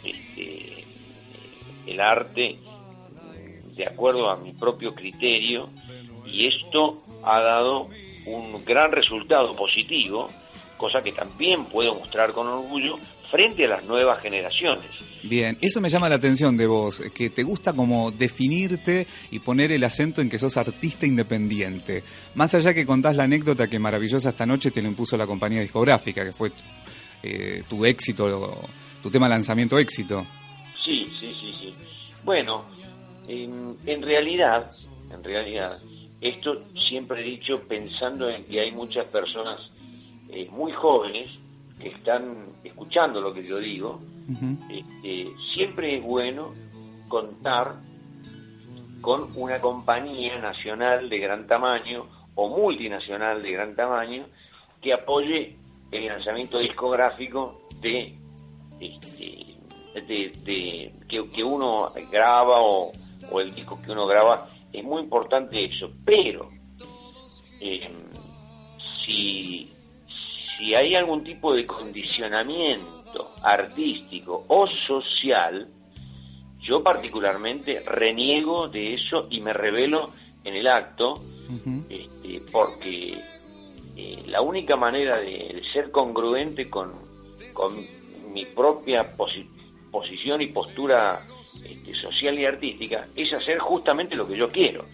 este, 0.04 0.84
el 1.86 2.00
arte 2.00 2.58
de 3.76 3.86
acuerdo 3.86 4.30
a 4.30 4.36
mi 4.36 4.52
propio 4.52 4.94
criterio 4.94 5.70
y 6.26 6.46
esto 6.46 7.02
ha 7.24 7.40
dado 7.40 7.88
un 8.26 8.64
gran 8.64 8.92
resultado 8.92 9.52
positivo, 9.52 10.28
cosa 10.76 11.02
que 11.02 11.12
también 11.12 11.64
puedo 11.66 11.94
mostrar 11.94 12.32
con 12.32 12.46
orgullo 12.48 12.98
frente 13.30 13.64
a 13.64 13.68
las 13.68 13.84
nuevas 13.84 14.20
generaciones. 14.20 14.90
Bien, 15.22 15.56
eso 15.60 15.80
me 15.80 15.88
llama 15.88 16.08
la 16.08 16.16
atención 16.16 16.56
de 16.56 16.66
vos, 16.66 17.02
que 17.14 17.30
te 17.30 17.44
gusta 17.44 17.72
como 17.72 18.10
definirte 18.10 19.06
y 19.30 19.38
poner 19.38 19.72
el 19.72 19.84
acento 19.84 20.20
en 20.20 20.28
que 20.28 20.38
sos 20.38 20.56
artista 20.56 21.06
independiente. 21.06 22.02
Más 22.34 22.54
allá 22.54 22.74
que 22.74 22.84
contás 22.84 23.16
la 23.16 23.24
anécdota 23.24 23.70
que 23.70 23.78
maravillosa 23.78 24.30
esta 24.30 24.44
noche 24.44 24.70
te 24.70 24.82
lo 24.82 24.88
impuso 24.88 25.16
la 25.16 25.26
compañía 25.26 25.60
discográfica, 25.60 26.24
que 26.24 26.32
fue 26.32 26.52
eh, 27.22 27.62
tu 27.68 27.84
éxito, 27.84 28.68
tu 29.02 29.10
tema 29.10 29.28
lanzamiento 29.28 29.78
éxito. 29.78 30.26
Sí, 30.84 31.10
sí, 31.20 31.34
sí, 31.40 31.52
sí. 31.52 31.74
Bueno, 32.24 32.64
en, 33.28 33.76
en 33.86 34.02
realidad, 34.02 34.70
en 35.12 35.22
realidad, 35.22 35.72
esto 36.20 36.62
siempre 36.74 37.20
he 37.20 37.24
dicho 37.24 37.60
pensando 37.66 38.28
en 38.28 38.44
que 38.44 38.60
hay 38.60 38.72
muchas 38.72 39.12
personas 39.12 39.74
eh, 40.28 40.48
muy 40.50 40.72
jóvenes 40.72 41.30
que 41.80 41.88
están 41.88 42.46
escuchando 42.62 43.20
lo 43.20 43.34
que 43.34 43.42
yo 43.42 43.58
digo. 43.58 44.00
Este, 44.70 45.32
siempre 45.52 45.96
es 45.96 46.02
bueno 46.02 46.54
contar 47.08 47.74
con 49.00 49.30
una 49.34 49.60
compañía 49.60 50.38
nacional 50.38 51.10
de 51.10 51.18
gran 51.18 51.48
tamaño 51.48 52.06
o 52.36 52.48
multinacional 52.48 53.42
de 53.42 53.50
gran 53.50 53.74
tamaño 53.74 54.26
que 54.80 54.92
apoye 54.92 55.56
el 55.92 56.06
lanzamiento 56.06 56.58
discográfico 56.58 57.62
de, 57.80 58.18
este, 58.80 59.56
de, 59.94 60.32
de- 60.44 60.92
que, 61.08 61.28
que 61.28 61.44
uno 61.44 61.88
graba 62.10 62.60
o, 62.62 62.90
o 63.30 63.40
el 63.40 63.54
disco 63.54 63.80
que 63.82 63.92
uno 63.92 64.06
graba. 64.06 64.48
Es 64.72 64.82
muy 64.82 65.02
importante 65.02 65.64
eso, 65.64 65.90
pero 66.04 66.50
eh, 67.60 67.90
si, 69.04 69.70
si 70.58 70.74
hay 70.74 70.94
algún 70.94 71.22
tipo 71.22 71.52
de 71.54 71.66
condicionamiento 71.66 73.30
artístico 73.42 74.44
o 74.48 74.66
social, 74.66 75.68
yo 76.58 76.82
particularmente 76.82 77.80
reniego 77.80 78.68
de 78.68 78.94
eso 78.94 79.26
y 79.30 79.40
me 79.42 79.52
revelo 79.52 80.10
en 80.44 80.54
el 80.56 80.66
acto, 80.68 81.14
este, 81.90 82.40
porque 82.50 83.18
eh, 83.96 84.22
la 84.26 84.40
única 84.40 84.76
manera 84.76 85.16
de, 85.18 85.30
de 85.30 85.62
ser 85.72 85.90
congruente 85.90 86.68
con, 86.70 86.92
con 87.52 87.74
mi 88.32 88.44
propia 88.46 89.16
posi- 89.16 89.46
posición 89.90 90.40
y 90.40 90.46
postura 90.46 91.26
este, 91.64 91.94
social 91.94 92.38
y 92.38 92.46
artística 92.46 93.06
es 93.14 93.32
hacer 93.32 93.58
justamente 93.58 94.16
lo 94.16 94.26
que 94.26 94.36
yo 94.36 94.50
quiero. 94.50 94.84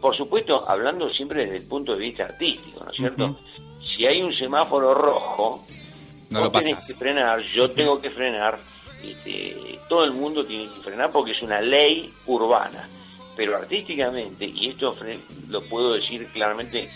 por 0.00 0.14
supuesto, 0.16 0.68
hablando 0.68 1.08
siempre 1.12 1.44
desde 1.44 1.58
el 1.58 1.68
punto 1.68 1.92
de 1.94 2.00
vista 2.00 2.24
artístico, 2.24 2.84
¿no 2.84 2.90
es 2.90 2.96
cierto? 2.96 3.38
Si 3.84 4.04
hay 4.06 4.20
un 4.22 4.32
semáforo 4.34 4.94
rojo, 4.94 5.64
No 6.30 6.40
vos 6.40 6.52
lo 6.52 6.58
tenés 6.60 6.74
pasás. 6.74 6.88
que 6.88 6.94
frenar, 6.98 7.40
yo 7.54 7.70
tengo 7.70 8.00
que 8.00 8.10
frenar, 8.10 8.58
este, 9.02 9.78
todo 9.88 10.04
el 10.04 10.12
mundo 10.12 10.44
tiene 10.44 10.64
que 10.74 10.80
frenar 10.80 11.10
porque 11.10 11.32
es 11.32 11.42
una 11.42 11.60
ley 11.60 12.12
urbana. 12.26 12.88
Pero 13.36 13.56
artísticamente, 13.56 14.44
y 14.44 14.68
esto 14.68 14.94
lo 15.48 15.62
puedo 15.62 15.94
decir 15.94 16.26
claramente 16.32 16.90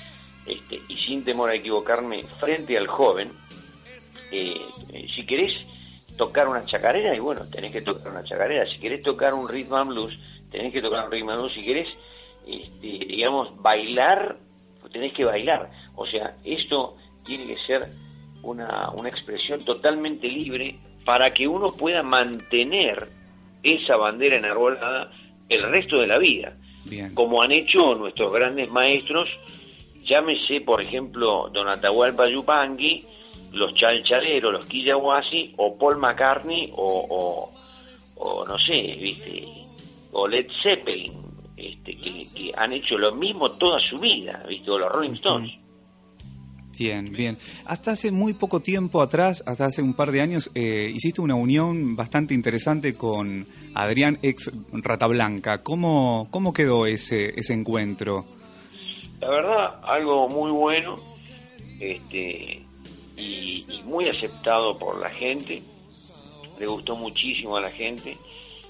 este, 0.47 0.81
y 0.88 0.95
sin 0.95 1.25
temor 1.25 1.50
a 1.50 1.55
equivocarme, 1.55 2.23
frente 2.38 2.76
al 2.76 2.87
joven, 2.87 3.33
eh, 4.31 4.61
eh, 4.93 5.07
si 5.15 5.25
querés 5.26 5.55
tocar 6.17 6.49
una 6.49 6.65
chacarera, 6.65 7.15
y 7.15 7.19
bueno, 7.19 7.43
tenés 7.50 7.73
que 7.73 7.83
tocar 7.83 8.12
una 8.12 8.25
chacarera. 8.25 8.69
Si 8.71 8.79
querés 8.79 9.03
tocar 9.03 9.35
un 9.35 9.49
rhythm 9.49 9.75
and 9.75 9.91
blues, 9.91 10.19
tenés 10.50 10.73
que 10.73 10.81
tocar 10.81 11.07
un 11.07 11.12
rhythm 11.12 11.29
and 11.31 11.38
blues. 11.38 11.53
Si 11.53 11.62
querés, 11.62 11.88
este, 12.47 12.87
digamos, 13.07 13.61
bailar, 13.61 14.37
tenés 14.93 15.12
que 15.12 15.25
bailar. 15.25 15.71
O 15.95 16.07
sea, 16.07 16.37
esto 16.45 16.97
tiene 17.25 17.47
que 17.47 17.59
ser 17.67 17.88
una, 18.43 18.91
una 18.91 19.09
expresión 19.09 19.65
totalmente 19.65 20.29
libre 20.29 20.79
para 21.05 21.33
que 21.35 21.47
uno 21.47 21.69
pueda 21.69 22.03
mantener 22.03 23.09
esa 23.62 23.97
bandera 23.97 24.37
enarbolada 24.37 25.11
el 25.49 25.62
resto 25.62 26.00
de 26.00 26.07
la 26.07 26.19
vida 26.19 26.57
Bien. 26.85 27.15
como 27.15 27.43
han 27.43 27.53
hecho 27.53 27.95
nuestros 27.95 28.33
grandes 28.33 28.71
maestros, 28.71 29.29
llámese 30.06 30.60
por 30.60 30.80
ejemplo 30.80 31.50
Don 31.52 31.68
Atahualpa 31.68 32.28
Yupanqui, 32.28 33.04
los 33.52 33.75
Chalchaleros, 33.75 34.52
los 34.52 34.64
Quillawasi, 34.66 35.54
o 35.56 35.76
Paul 35.76 35.98
McCartney, 35.98 36.70
o, 36.75 37.06
o, 37.10 37.52
o 38.16 38.44
no 38.46 38.58
sé, 38.58 38.96
viste, 39.00 39.44
o 40.12 40.28
Led 40.28 40.46
Zeppelin, 40.62 41.12
este, 41.56 41.96
que, 41.96 42.26
que 42.34 42.52
han 42.56 42.72
hecho 42.72 42.98
lo 42.98 43.14
mismo 43.14 43.52
toda 43.52 43.80
su 43.80 43.98
vida, 43.98 44.44
viste, 44.48 44.70
o 44.70 44.78
los 44.78 44.92
Rolling 44.92 45.14
Stones. 45.14 45.52
Bien, 46.78 47.10
bien. 47.10 47.38
Hasta 47.64 47.92
hace 47.92 48.12
muy 48.12 48.34
poco 48.34 48.60
tiempo 48.60 49.00
atrás, 49.00 49.42
hasta 49.46 49.64
hace 49.64 49.80
un 49.80 49.94
par 49.94 50.10
de 50.12 50.20
años, 50.20 50.50
eh, 50.54 50.90
hiciste 50.94 51.22
una 51.22 51.34
unión 51.34 51.96
bastante 51.96 52.34
interesante 52.34 52.94
con 52.94 53.46
Adrián 53.75 54.18
ex 54.22 54.50
Rata 54.72 55.06
Blanca. 55.06 55.62
¿Cómo, 55.62 56.28
cómo 56.30 56.52
quedó 56.52 56.84
ese, 56.84 57.28
ese 57.28 57.54
encuentro? 57.54 58.26
La 59.20 59.28
verdad, 59.28 59.80
algo 59.82 60.28
muy 60.28 60.50
bueno 60.50 60.99
este, 61.80 62.62
y, 63.16 63.64
y 63.68 63.82
muy 63.85 64.08
aceptado 64.08 64.76
por 64.78 65.00
la 65.00 65.11
gente. 65.11 65.62
Le 66.58 66.66
gustó 66.66 66.96
muchísimo 66.96 67.56
a 67.56 67.61
la 67.61 67.70
gente 67.70 68.16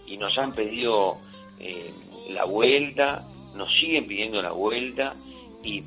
y 0.06 0.16
nos 0.16 0.36
han 0.38 0.52
pedido 0.52 1.16
eh, 1.58 1.90
la 2.30 2.44
vuelta, 2.44 3.24
nos 3.54 3.72
siguen 3.76 4.06
pidiendo 4.06 4.42
la 4.42 4.52
vuelta 4.52 5.14
y, 5.62 5.84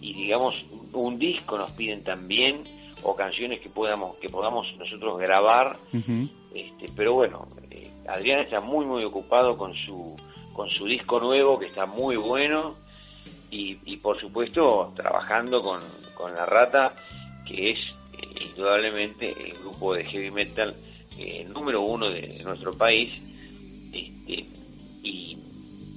y, 0.00 0.14
digamos 0.14 0.54
un 0.92 1.18
disco 1.18 1.58
nos 1.58 1.72
piden 1.72 2.02
también 2.02 2.62
o 3.02 3.14
canciones 3.14 3.60
que 3.60 3.68
podamos 3.68 4.16
que 4.16 4.28
podamos 4.30 4.66
nosotros 4.78 5.18
grabar. 5.18 5.76
Este, 6.54 6.86
pero 6.96 7.12
bueno, 7.12 7.46
eh, 7.70 7.90
Adrián 8.08 8.40
está 8.40 8.60
muy 8.60 8.86
muy 8.86 9.04
ocupado 9.04 9.58
con 9.58 9.74
su 9.74 10.16
con 10.54 10.70
su 10.70 10.86
disco 10.86 11.20
nuevo 11.20 11.58
que 11.58 11.66
está 11.66 11.84
muy 11.84 12.16
bueno 12.16 12.74
y, 13.50 13.78
y 13.84 13.96
por 13.98 14.20
supuesto 14.20 14.92
trabajando 14.96 15.62
con, 15.62 15.80
con 16.14 16.34
la 16.34 16.46
Rata 16.46 16.94
que 17.46 17.70
es 17.70 17.78
eh, 18.20 18.46
indudablemente 18.50 19.32
el 19.50 19.52
grupo 19.58 19.94
de 19.94 20.04
heavy 20.04 20.30
metal 20.30 20.74
eh, 21.18 21.46
número 21.52 21.82
uno 21.82 22.10
de 22.10 22.40
nuestro 22.44 22.72
país 22.74 23.12
este, 23.92 24.46
y, 25.02 25.38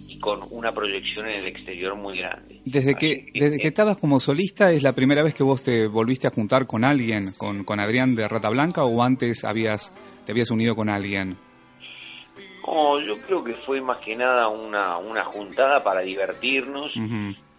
y 0.08 0.20
con 0.20 0.40
una 0.52 0.72
proyección 0.72 1.28
en 1.28 1.42
el 1.42 1.48
exterior 1.48 1.96
muy 1.96 2.20
grande. 2.20 2.60
Desde 2.66 2.94
que, 2.94 3.32
desde 3.34 3.58
que 3.58 3.68
estabas 3.68 3.98
como 3.98 4.20
solista, 4.20 4.72
¿es 4.72 4.84
la 4.84 4.94
primera 4.94 5.24
vez 5.24 5.34
que 5.34 5.44
vos 5.44 5.64
te 5.64 5.88
volviste 5.88 6.28
a 6.28 6.30
juntar 6.30 6.68
con 6.68 6.84
alguien, 6.84 7.32
con, 7.38 7.64
con 7.64 7.80
Adrián 7.80 8.16
de 8.16 8.28
Rata 8.28 8.50
Blanca, 8.50 8.84
o 8.84 9.02
antes 9.02 9.44
habías, 9.44 9.94
te 10.26 10.32
habías 10.32 10.52
unido 10.52 10.76
con 10.76 10.90
alguien? 10.90 11.38
No, 12.66 13.00
yo 13.00 13.18
creo 13.20 13.44
que 13.44 13.54
fue 13.66 13.82
más 13.82 13.98
que 14.00 14.16
nada 14.16 14.48
una, 14.48 14.98
una 14.98 15.24
juntada 15.24 15.84
para 15.84 16.02
divertirnos 16.02 16.92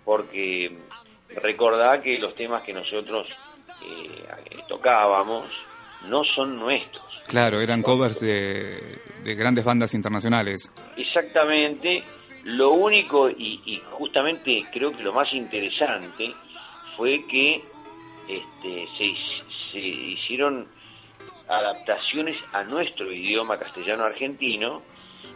porque 0.05 0.77
recordá 1.43 2.01
que 2.01 2.19
los 2.19 2.35
temas 2.35 2.63
que 2.63 2.73
nosotros 2.73 3.27
eh, 3.83 4.63
tocábamos 4.69 5.47
no 6.09 6.25
son 6.25 6.59
nuestros. 6.59 7.05
Claro, 7.29 7.61
eran 7.61 7.83
covers 7.83 8.19
de, 8.21 8.99
de 9.23 9.35
grandes 9.35 9.65
bandas 9.65 9.95
internacionales. 9.95 10.73
Exactamente, 10.97 12.03
lo 12.45 12.71
único 12.73 13.31
y, 13.31 13.61
y 13.65 13.83
justamente 13.93 14.65
creo 14.73 14.91
que 14.97 15.03
lo 15.03 15.13
más 15.13 15.33
interesante 15.33 16.35
fue 16.97 17.25
que 17.27 17.63
este, 18.29 18.89
se, 18.97 19.15
se 19.71 19.79
hicieron 19.79 20.67
adaptaciones 21.49 22.37
a 22.53 22.63
nuestro 22.63 23.13
idioma 23.13 23.57
castellano 23.57 24.05
argentino, 24.05 24.83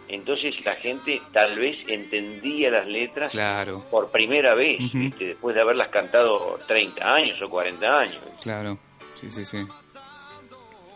entonces 0.09 0.55
la 0.65 0.75
gente 0.77 1.21
tal 1.33 1.59
vez 1.59 1.77
entendía 1.89 2.71
las 2.71 2.87
letras 2.87 3.33
Claro, 3.33 3.85
por 3.91 4.11
primera 4.11 4.55
vez, 4.55 4.79
después 5.19 5.55
de 5.55 5.63
haberlas 5.63 5.89
cantado 5.89 6.59
30 6.67 7.05
años 7.15 7.41
o 7.43 7.49
40 7.49 7.87
años. 7.99 8.23
claro. 8.43 8.79
Sí, 9.15 9.31
sí, 9.31 9.45
sí. 9.45 9.59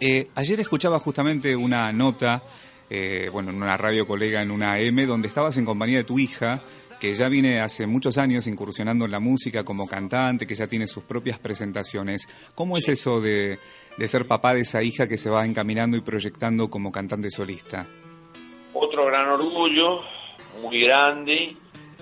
Eh, 0.00 0.28
ayer 0.34 0.60
escuchaba 0.60 0.98
justamente 0.98 1.54
una 1.56 1.92
nota, 1.92 2.42
eh, 2.90 3.28
bueno, 3.32 3.50
en 3.50 3.56
una 3.56 3.76
radio 3.76 4.06
colega 4.06 4.42
en 4.42 4.50
una 4.50 4.74
AM, 4.74 5.06
donde 5.06 5.28
estabas 5.28 5.56
en 5.56 5.64
compañía 5.64 5.98
de 5.98 6.04
tu 6.04 6.18
hija, 6.18 6.62
que 7.00 7.12
ya 7.12 7.28
viene 7.28 7.60
hace 7.60 7.86
muchos 7.86 8.18
años 8.18 8.46
incursionando 8.48 9.04
en 9.04 9.12
la 9.12 9.20
música 9.20 9.64
como 9.64 9.86
cantante, 9.86 10.46
que 10.46 10.54
ya 10.54 10.66
tiene 10.66 10.86
sus 10.88 11.04
propias 11.04 11.38
presentaciones. 11.38 12.28
¿Cómo 12.54 12.76
es 12.76 12.88
eso 12.88 13.20
de, 13.20 13.58
de 13.96 14.08
ser 14.08 14.26
papá 14.26 14.54
de 14.54 14.60
esa 14.60 14.82
hija 14.82 15.06
que 15.06 15.16
se 15.16 15.30
va 15.30 15.46
encaminando 15.46 15.96
y 15.96 16.00
proyectando 16.00 16.68
como 16.68 16.90
cantante 16.90 17.30
solista? 17.30 17.86
Otro 18.98 19.12
gran 19.12 19.28
orgullo, 19.28 20.02
muy 20.60 20.80
grande, 20.80 21.54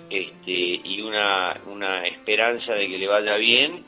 este, 0.09 0.81
y 0.83 1.03
una, 1.03 1.55
una 1.67 2.07
esperanza 2.07 2.73
de 2.73 2.89
que 2.89 2.97
le 2.97 3.07
vaya 3.07 3.37
bien. 3.37 3.85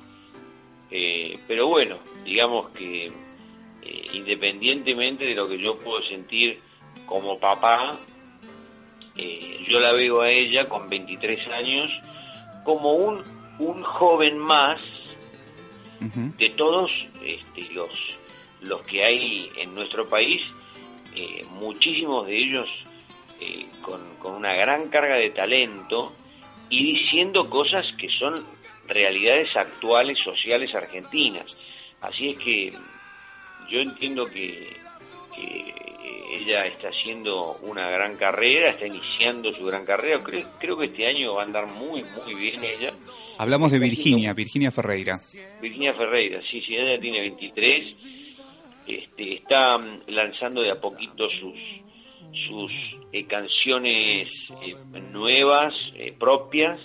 Eh, 0.91 1.39
pero 1.49 1.69
bueno, 1.69 1.97
digamos 2.23 2.69
que 2.73 3.07
eh, 3.07 4.09
independientemente 4.13 5.25
de 5.25 5.35
lo 5.35 5.49
que 5.49 5.59
yo 5.59 5.79
puedo 5.79 6.03
sentir 6.03 6.61
como 7.07 7.39
papá, 7.39 7.99
eh, 9.17 9.65
yo 9.67 9.81
la 9.81 9.93
veo 9.93 10.21
a 10.21 10.31
ella 10.31 10.69
con 10.69 10.91
23 10.91 11.49
años 11.49 11.91
como 12.63 12.93
un, 12.93 13.23
un 13.59 13.83
joven 13.85 14.37
más 14.37 14.83
de 16.37 16.51
todos 16.51 16.91
este, 17.25 17.73
los, 17.73 18.19
los 18.61 18.83
que 18.83 19.03
hay 19.03 19.51
en 19.57 19.75
nuestro 19.75 20.07
país, 20.11 20.43
eh, 21.15 21.43
muchísimos 21.55 22.27
de 22.27 22.37
ellos 22.37 22.69
eh, 23.41 23.67
con, 23.83 24.01
con 24.19 24.35
una 24.35 24.55
gran 24.55 24.89
carga 24.89 25.17
de 25.17 25.31
talento 25.31 26.13
y 26.71 26.95
diciendo 26.95 27.49
cosas 27.49 27.87
que 27.99 28.09
son 28.11 28.35
realidades 28.87 29.55
actuales, 29.57 30.19
sociales 30.19 30.75
argentinas. 30.75 31.45
Así 32.01 32.31
es 32.31 32.39
que 32.39 32.73
yo 33.71 33.81
entiendo 33.81 34.25
que, 34.25 34.77
que 35.35 35.75
ella 36.31 36.67
está 36.67 36.89
haciendo 36.89 37.57
una 37.63 37.91
gran 37.91 38.17
carrera, 38.17 38.71
está 38.71 38.87
iniciando 38.87 39.53
su 39.53 39.65
gran 39.65 39.85
carrera. 39.85 40.23
Creo, 40.23 40.47
creo 40.59 40.79
que 40.79 40.87
este 40.87 41.07
año 41.07 41.35
va 41.35 41.43
a 41.43 41.45
andar 41.47 41.67
muy, 41.67 42.03
muy 42.03 42.35
bien 42.35 42.63
ella. 42.63 42.93
Hablamos 43.39 43.71
de 43.71 43.79
Virginia, 43.79 44.33
Virginia 44.33 44.71
Ferreira. 44.71 45.17
Virginia 45.61 45.95
Ferreira, 45.95 46.41
sí, 46.51 46.61
sí, 46.61 46.75
ella 46.75 47.01
tiene 47.01 47.21
23, 47.21 47.95
este, 48.87 49.35
está 49.35 49.79
mm, 49.79 50.01
lanzando 50.09 50.61
de 50.61 50.73
a 50.73 50.81
poquito 50.81 51.29
sus 51.31 51.55
sus 52.33 52.73
eh, 53.13 53.25
canciones 53.27 54.53
eh, 54.63 54.77
nuevas, 55.11 55.75
eh, 55.95 56.15
propias, 56.19 56.81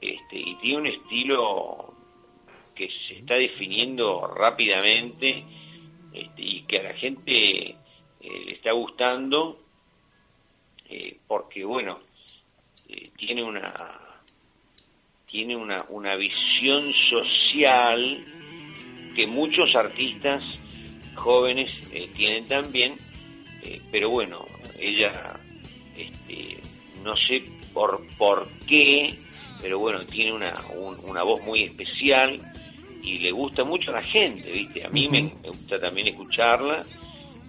este, 0.00 0.38
y 0.38 0.54
tiene 0.56 0.78
un 0.78 0.86
estilo 0.86 1.94
que 2.74 2.90
se 3.06 3.18
está 3.18 3.34
definiendo 3.34 4.26
rápidamente 4.26 5.44
este, 6.12 6.42
y 6.42 6.62
que 6.62 6.78
a 6.78 6.82
la 6.84 6.94
gente 6.94 7.76
le 8.20 8.52
está 8.52 8.72
gustando, 8.72 9.58
porque 11.26 11.64
bueno, 11.64 12.00
tiene 13.16 13.42
una 13.42 13.74
tiene 15.26 15.56
una, 15.56 15.78
una 15.88 16.14
visión 16.16 16.80
social 17.10 18.24
que 19.16 19.26
muchos 19.26 19.74
artistas 19.74 20.44
jóvenes 21.14 21.90
tienen 22.14 22.46
también, 22.46 22.94
pero 23.90 24.10
bueno, 24.10 24.46
ella, 24.82 25.38
este, 25.96 26.58
no 27.02 27.16
sé 27.16 27.44
por, 27.72 28.04
por 28.18 28.48
qué, 28.66 29.14
pero 29.60 29.78
bueno, 29.78 30.00
tiene 30.04 30.32
una, 30.32 30.54
un- 30.74 30.98
una 31.08 31.22
voz 31.22 31.42
muy 31.42 31.62
especial 31.62 32.40
y 33.02 33.18
le 33.18 33.30
gusta 33.32 33.64
mucho 33.64 33.90
a 33.90 33.94
la 33.94 34.02
gente, 34.02 34.50
¿viste? 34.50 34.84
A 34.84 34.90
mí 34.90 35.08
me, 35.08 35.22
me 35.42 35.48
gusta 35.48 35.78
también 35.80 36.08
escucharla, 36.08 36.84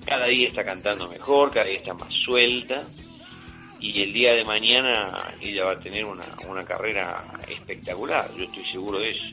cada 0.05 0.27
día 0.27 0.47
está 0.49 0.63
cantando 0.63 1.07
mejor, 1.09 1.51
cada 1.51 1.65
día 1.65 1.77
está 1.79 1.93
más 1.93 2.11
suelta 2.13 2.83
y 3.79 4.01
el 4.01 4.13
día 4.13 4.33
de 4.33 4.43
mañana 4.45 5.33
ella 5.41 5.65
va 5.65 5.71
a 5.73 5.79
tener 5.79 6.05
una, 6.05 6.23
una 6.47 6.63
carrera 6.63 7.23
espectacular, 7.47 8.29
yo 8.37 8.45
estoy 8.45 8.63
seguro 8.65 8.99
de 8.99 9.11
eso. 9.11 9.25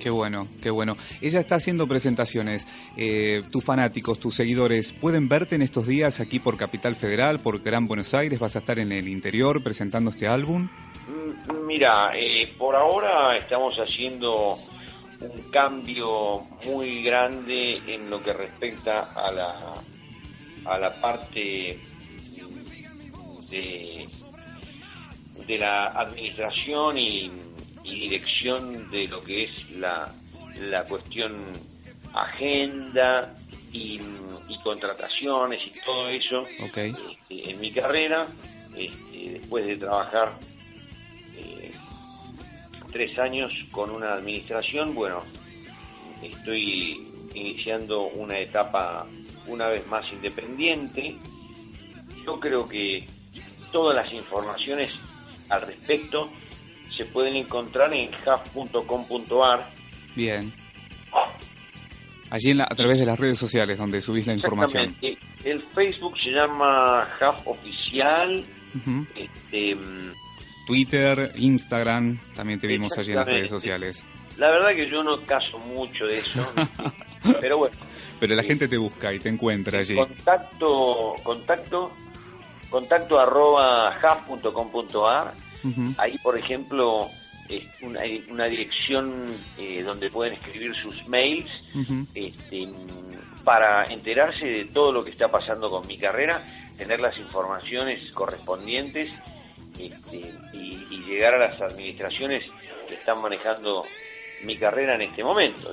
Qué 0.00 0.10
bueno, 0.10 0.46
qué 0.62 0.70
bueno. 0.70 0.96
Ella 1.20 1.40
está 1.40 1.56
haciendo 1.56 1.88
presentaciones. 1.88 2.66
Eh, 2.96 3.42
tus 3.50 3.64
fanáticos, 3.64 4.18
tus 4.18 4.34
seguidores, 4.34 4.92
¿pueden 4.92 5.28
verte 5.28 5.56
en 5.56 5.62
estos 5.62 5.86
días 5.86 6.20
aquí 6.20 6.38
por 6.38 6.56
Capital 6.56 6.94
Federal, 6.94 7.40
por 7.40 7.60
Gran 7.62 7.86
Buenos 7.88 8.14
Aires? 8.14 8.38
¿Vas 8.38 8.56
a 8.56 8.60
estar 8.60 8.78
en 8.78 8.92
el 8.92 9.08
interior 9.08 9.62
presentando 9.62 10.10
este 10.10 10.28
álbum? 10.28 10.68
Mm, 11.08 11.66
Mira, 11.66 12.12
eh, 12.14 12.52
por 12.56 12.74
ahora 12.76 13.36
estamos 13.36 13.76
haciendo 13.76 14.56
un 15.20 15.50
cambio 15.50 16.46
muy 16.64 17.02
grande 17.02 17.80
en 17.86 18.08
lo 18.08 18.22
que 18.22 18.32
respecta 18.32 19.10
a 19.14 19.32
la, 19.32 19.74
a 20.64 20.78
la 20.78 21.00
parte 21.00 21.78
de, 23.50 24.08
de 25.46 25.58
la 25.58 25.86
administración 25.88 26.98
y, 26.98 27.30
y 27.88 28.00
dirección 28.00 28.90
de 28.90 29.08
lo 29.08 29.22
que 29.24 29.44
es 29.44 29.70
la, 29.72 30.12
la 30.60 30.84
cuestión 30.84 31.36
agenda 32.12 33.34
y, 33.72 34.00
y 34.48 34.58
contrataciones 34.62 35.60
y 35.66 35.72
todo 35.84 36.08
eso 36.08 36.46
este, 36.46 37.50
en 37.50 37.60
mi 37.60 37.72
carrera, 37.72 38.26
este, 38.76 39.30
después 39.32 39.66
de 39.66 39.76
trabajar 39.76 40.38
eh, 41.36 41.72
tres 42.92 43.18
años 43.18 43.52
con 43.70 43.90
una 43.90 44.14
administración, 44.14 44.94
bueno, 44.94 45.22
estoy 46.22 47.06
iniciando 47.34 48.02
una 48.02 48.38
etapa 48.38 49.06
una 49.46 49.68
vez 49.68 49.86
más 49.86 50.10
independiente. 50.12 51.16
Yo 52.24 52.40
creo 52.40 52.68
que 52.68 53.06
todas 53.70 53.94
las 53.94 54.12
informaciones 54.12 54.92
al 55.48 55.62
respecto 55.62 56.30
se 56.98 57.06
pueden 57.06 57.34
encontrar 57.36 57.94
en 57.94 58.10
haf.com.ar. 58.26 59.66
Bien. 60.14 60.52
Allí 62.30 62.50
en 62.50 62.58
la- 62.58 62.64
a 62.64 62.74
través 62.74 62.98
de 62.98 63.06
las 63.06 63.18
redes 63.18 63.38
sociales 63.38 63.78
donde 63.78 64.02
subís 64.02 64.26
la 64.26 64.34
información. 64.34 64.94
El 65.44 65.62
Facebook 65.74 66.18
se 66.22 66.30
llama 66.30 67.08
Haf 67.20 67.46
Oficial. 67.46 68.44
Este, 69.16 69.74
mm, 69.74 70.12
Twitter, 70.66 71.32
Instagram, 71.36 72.18
también 72.36 72.60
te 72.60 72.66
vimos 72.66 72.96
allí 72.98 73.12
en 73.12 73.16
las 73.16 73.26
redes 73.26 73.48
sociales. 73.48 74.04
La 74.36 74.50
verdad 74.50 74.70
que 74.74 74.88
yo 74.90 75.02
no 75.02 75.18
caso 75.22 75.58
mucho 75.58 76.04
de 76.04 76.18
eso, 76.18 76.46
pero 77.40 77.56
bueno, 77.58 77.74
Pero 78.20 78.34
la 78.36 78.42
gente 78.42 78.68
te 78.68 78.76
busca 78.76 79.12
y 79.14 79.18
te 79.18 79.30
encuentra 79.30 79.78
allí. 79.78 79.96
contacto, 79.96 81.14
contacto, 81.22 81.92
contacto 82.68 83.18
arroba 83.18 83.88
haf.com.ar, 83.90 85.32
Ujú. 85.68 85.94
ahí 85.98 86.16
por 86.18 86.38
ejemplo 86.38 87.08
es 87.48 87.64
una, 87.82 88.00
hay 88.00 88.24
una 88.30 88.44
dirección 88.46 89.24
eh, 89.58 89.82
donde 89.82 90.10
pueden 90.10 90.34
escribir 90.34 90.74
sus 90.74 91.06
mails 91.08 91.70
este, 92.14 92.68
para 93.42 93.84
enterarse 93.84 94.46
de 94.46 94.64
todo 94.66 94.92
lo 94.92 95.02
que 95.02 95.10
está 95.10 95.28
pasando 95.30 95.70
con 95.70 95.86
mi 95.86 95.96
carrera, 95.96 96.42
tener 96.76 97.00
las 97.00 97.16
informaciones 97.16 98.10
correspondientes 98.12 99.10
este, 99.78 100.30
y, 100.52 100.86
y 100.90 101.04
llegar 101.06 101.34
a 101.34 101.48
las 101.48 101.60
administraciones 101.62 102.50
que 102.86 102.94
están 102.96 103.22
manejando 103.22 103.82
mi 104.44 104.56
carrera 104.56 104.94
en 104.94 105.02
este 105.02 105.24
momento, 105.24 105.70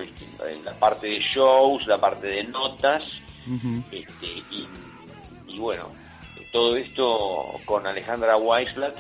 la 0.64 0.74
parte 0.74 1.08
de 1.08 1.20
shows, 1.20 1.86
la 1.88 1.98
parte 1.98 2.28
de 2.28 2.44
notas, 2.46 3.04
este, 3.92 4.26
y, 4.26 4.68
y 5.48 5.60
bueno, 5.60 5.90
todo 6.52 6.76
esto 6.78 7.52
con 7.66 7.86
Alejandra 7.86 8.38
Weisblatt, 8.38 8.98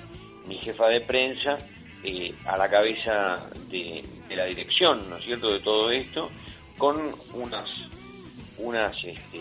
mi 0.47 0.57
jefa 0.57 0.87
de 0.87 1.01
prensa, 1.01 1.57
eh, 2.03 2.35
a 2.45 2.57
la 2.57 2.69
cabeza 2.69 3.39
de, 3.69 4.03
la 4.29 4.45
dirección, 4.45 5.09
¿no 5.09 5.17
es 5.17 5.25
cierto?, 5.25 5.51
de 5.51 5.59
todo 5.59 5.89
esto, 5.89 6.29
con 6.77 6.97
unas, 7.33 7.69
unas 8.57 8.95
este, 9.03 9.39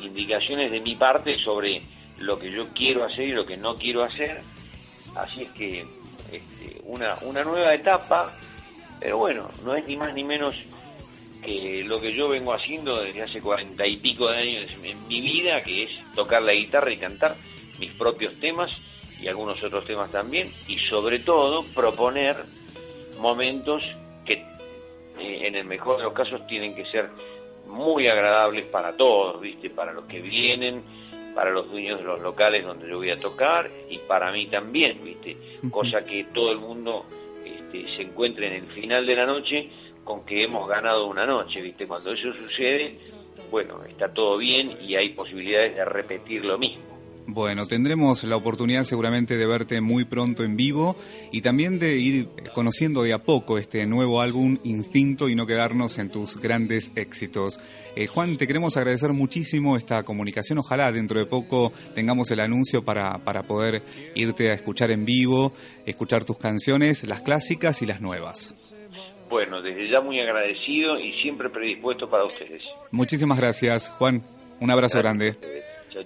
indicaciones 0.00 0.70
de 0.70 0.80
mi 0.80 0.94
parte 0.94 1.34
sobre 1.36 1.80
lo 2.18 2.38
que 2.38 2.50
yo 2.50 2.66
quiero 2.74 3.04
hacer 3.04 3.28
y 3.28 3.32
lo 3.32 3.46
que 3.46 3.56
no 3.56 3.76
quiero 3.76 4.02
hacer. 4.02 4.42
Así 5.14 5.44
es 5.44 5.50
que 5.52 5.86
este, 6.32 6.80
una, 6.84 7.16
una 7.22 7.44
nueva 7.44 7.74
etapa, 7.74 8.32
pero 9.00 9.18
bueno, 9.18 9.50
no 9.64 9.74
es 9.74 9.86
ni 9.86 9.96
más 9.96 10.12
ni 10.12 10.24
menos 10.24 10.56
que 11.42 11.82
lo 11.84 12.00
que 12.00 12.12
yo 12.12 12.28
vengo 12.28 12.52
haciendo 12.52 13.00
desde 13.00 13.22
hace 13.22 13.40
cuarenta 13.40 13.86
y 13.86 13.96
pico 13.96 14.28
de 14.28 14.38
años 14.38 14.72
en 14.82 15.08
mi 15.08 15.20
vida, 15.20 15.60
que 15.60 15.84
es 15.84 15.90
tocar 16.14 16.42
la 16.42 16.52
guitarra 16.52 16.92
y 16.92 16.98
cantar 16.98 17.36
mis 17.78 17.92
propios 17.94 18.34
temas 18.34 18.91
y 19.22 19.28
algunos 19.28 19.62
otros 19.62 19.84
temas 19.84 20.10
también, 20.10 20.50
y 20.68 20.76
sobre 20.78 21.20
todo 21.20 21.64
proponer 21.74 22.36
momentos 23.20 23.84
que 24.24 24.34
eh, 25.18 25.46
en 25.46 25.54
el 25.54 25.64
mejor 25.64 25.98
de 25.98 26.04
los 26.04 26.12
casos 26.12 26.46
tienen 26.46 26.74
que 26.74 26.84
ser 26.86 27.08
muy 27.66 28.08
agradables 28.08 28.66
para 28.66 28.96
todos, 28.96 29.40
¿viste? 29.40 29.70
Para 29.70 29.92
los 29.92 30.04
que 30.06 30.20
vienen, 30.20 30.82
para 31.34 31.50
los 31.50 31.70
dueños 31.70 32.00
de 32.00 32.04
los 32.04 32.20
locales 32.20 32.64
donde 32.64 32.88
yo 32.88 32.98
voy 32.98 33.10
a 33.10 33.18
tocar 33.18 33.70
y 33.88 33.98
para 33.98 34.32
mí 34.32 34.46
también, 34.46 35.02
¿viste? 35.02 35.36
Cosa 35.70 36.02
que 36.02 36.24
todo 36.24 36.50
el 36.50 36.58
mundo 36.58 37.06
este, 37.44 37.88
se 37.96 38.02
encuentre 38.02 38.48
en 38.48 38.64
el 38.64 38.72
final 38.72 39.06
de 39.06 39.16
la 39.16 39.26
noche 39.26 39.70
con 40.04 40.26
que 40.26 40.42
hemos 40.42 40.68
ganado 40.68 41.06
una 41.06 41.24
noche, 41.24 41.60
¿viste? 41.60 41.86
Cuando 41.86 42.12
eso 42.12 42.32
sucede, 42.34 42.98
bueno, 43.50 43.84
está 43.88 44.12
todo 44.12 44.36
bien 44.36 44.76
y 44.82 44.96
hay 44.96 45.10
posibilidades 45.10 45.76
de 45.76 45.84
repetir 45.84 46.44
lo 46.44 46.58
mismo. 46.58 46.91
Bueno, 47.26 47.66
tendremos 47.66 48.24
la 48.24 48.36
oportunidad 48.36 48.84
seguramente 48.84 49.36
de 49.36 49.46
verte 49.46 49.80
muy 49.80 50.04
pronto 50.04 50.42
en 50.42 50.56
vivo 50.56 50.96
y 51.30 51.40
también 51.40 51.78
de 51.78 51.96
ir 51.96 52.28
conociendo 52.52 53.02
de 53.04 53.12
a 53.12 53.18
poco 53.18 53.58
este 53.58 53.86
nuevo 53.86 54.20
álbum 54.20 54.58
Instinto 54.64 55.28
y 55.28 55.34
no 55.34 55.46
quedarnos 55.46 55.98
en 55.98 56.10
tus 56.10 56.36
grandes 56.36 56.92
éxitos. 56.96 57.60
Eh, 57.94 58.06
Juan, 58.06 58.36
te 58.36 58.46
queremos 58.46 58.76
agradecer 58.76 59.12
muchísimo 59.12 59.76
esta 59.76 60.02
comunicación. 60.02 60.58
Ojalá 60.58 60.90
dentro 60.90 61.20
de 61.20 61.26
poco 61.26 61.72
tengamos 61.94 62.30
el 62.32 62.40
anuncio 62.40 62.84
para, 62.84 63.18
para 63.18 63.44
poder 63.44 63.82
irte 64.14 64.50
a 64.50 64.54
escuchar 64.54 64.90
en 64.90 65.04
vivo, 65.04 65.52
escuchar 65.86 66.24
tus 66.24 66.38
canciones, 66.38 67.04
las 67.04 67.22
clásicas 67.22 67.82
y 67.82 67.86
las 67.86 68.00
nuevas. 68.00 68.74
Bueno, 69.30 69.62
desde 69.62 69.88
ya 69.88 70.00
muy 70.00 70.20
agradecido 70.20 70.98
y 70.98 71.12
siempre 71.22 71.48
predispuesto 71.48 72.10
para 72.10 72.24
ustedes. 72.24 72.62
Muchísimas 72.90 73.38
gracias, 73.38 73.88
Juan. 73.90 74.22
Un 74.60 74.70
abrazo 74.70 74.98
grande. 74.98 75.36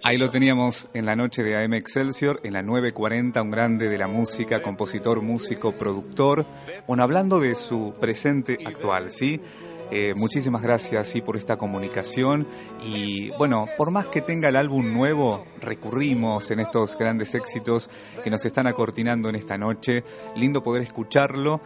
Ahí 0.02 0.18
lo 0.18 0.30
teníamos 0.30 0.88
en 0.94 1.06
la 1.06 1.16
noche 1.16 1.42
de 1.42 1.56
AM 1.56 1.74
Excelsior, 1.74 2.40
en 2.42 2.54
la 2.54 2.62
940, 2.62 3.42
un 3.42 3.50
grande 3.50 3.88
de 3.88 3.98
la 3.98 4.06
música, 4.06 4.60
compositor, 4.60 5.22
músico, 5.22 5.72
productor. 5.72 6.46
Bueno, 6.86 7.02
hablando 7.02 7.40
de 7.40 7.54
su 7.54 7.94
presente 8.00 8.58
actual, 8.64 9.10
¿sí? 9.10 9.40
Eh, 9.90 10.14
muchísimas 10.16 10.62
gracias, 10.62 11.06
sí, 11.08 11.20
por 11.20 11.36
esta 11.36 11.56
comunicación. 11.56 12.46
Y 12.82 13.30
bueno, 13.30 13.68
por 13.76 13.90
más 13.92 14.06
que 14.06 14.20
tenga 14.20 14.48
el 14.48 14.56
álbum 14.56 14.92
nuevo, 14.92 15.46
recurrimos 15.60 16.50
en 16.50 16.60
estos 16.60 16.98
grandes 16.98 17.34
éxitos 17.34 17.88
que 18.24 18.30
nos 18.30 18.44
están 18.44 18.66
acortinando 18.66 19.28
en 19.28 19.36
esta 19.36 19.56
noche. 19.56 20.02
Lindo 20.34 20.62
poder 20.62 20.82
escucharlo. 20.82 21.60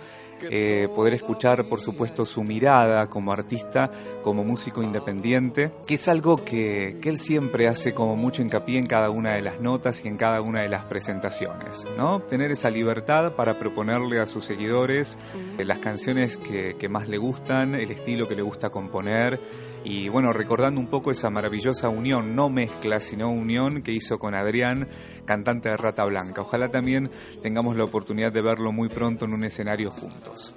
Eh, 0.50 0.88
poder 0.94 1.14
escuchar, 1.14 1.64
por 1.64 1.80
supuesto, 1.80 2.24
su 2.24 2.44
mirada 2.44 3.08
como 3.08 3.32
artista, 3.32 3.90
como 4.22 4.44
músico 4.44 4.82
independiente, 4.82 5.72
que 5.86 5.94
es 5.94 6.08
algo 6.08 6.44
que, 6.44 6.98
que 7.00 7.08
él 7.08 7.18
siempre 7.18 7.68
hace 7.68 7.94
como 7.94 8.16
mucho 8.16 8.42
hincapié 8.42 8.78
en 8.78 8.86
cada 8.86 9.10
una 9.10 9.32
de 9.32 9.42
las 9.42 9.60
notas 9.60 10.04
y 10.04 10.08
en 10.08 10.16
cada 10.16 10.40
una 10.40 10.60
de 10.62 10.68
las 10.68 10.84
presentaciones, 10.84 11.86
¿no? 11.96 12.20
Tener 12.20 12.50
esa 12.50 12.70
libertad 12.70 13.32
para 13.32 13.58
proponerle 13.58 14.20
a 14.20 14.26
sus 14.26 14.44
seguidores 14.44 15.18
eh, 15.58 15.64
las 15.64 15.78
canciones 15.78 16.36
que, 16.36 16.76
que 16.78 16.88
más 16.88 17.08
le 17.08 17.18
gustan, 17.18 17.74
el 17.74 17.90
estilo 17.90 18.28
que 18.28 18.34
le 18.34 18.42
gusta 18.42 18.70
componer, 18.70 19.40
y 19.84 20.08
bueno, 20.08 20.32
recordando 20.32 20.78
un 20.80 20.88
poco 20.88 21.10
esa 21.10 21.30
maravillosa 21.30 21.88
unión, 21.88 22.36
no 22.36 22.50
mezcla, 22.50 23.00
sino 23.00 23.30
unión 23.30 23.82
que 23.82 23.92
hizo 23.92 24.18
con 24.18 24.34
Adrián, 24.34 24.88
cantante 25.30 25.68
de 25.68 25.76
Rata 25.76 26.04
Blanca. 26.06 26.40
Ojalá 26.40 26.70
también 26.70 27.08
tengamos 27.40 27.76
la 27.76 27.84
oportunidad 27.84 28.32
de 28.32 28.42
verlo 28.42 28.72
muy 28.72 28.88
pronto 28.88 29.26
en 29.26 29.32
un 29.32 29.44
escenario 29.44 29.92
juntos. 29.92 30.52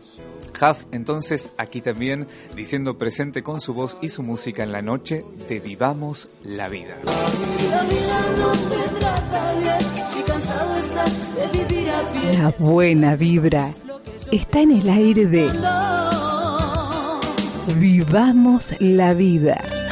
Huff, 0.60 0.86
entonces, 0.92 1.54
aquí 1.60 1.80
también 1.80 2.26
diciendo 2.56 2.98
presente 2.98 3.44
con 3.44 3.62
su 3.62 3.76
voz 3.76 4.00
y 4.02 4.10
su 4.10 4.24
música 4.24 4.64
en 4.64 4.72
la 4.72 4.82
noche 4.82 5.24
de 5.48 5.60
Vivamos 5.60 6.32
la 6.42 6.70
Vida. 6.70 6.98
La 12.40 12.50
buena 12.58 13.16
vibra 13.16 13.72
está 14.32 14.62
en 14.62 14.72
el 14.72 14.90
aire 14.90 15.28
de. 15.28 15.52
Vivamos 17.78 18.74
la 18.80 19.14
vida. 19.14 19.83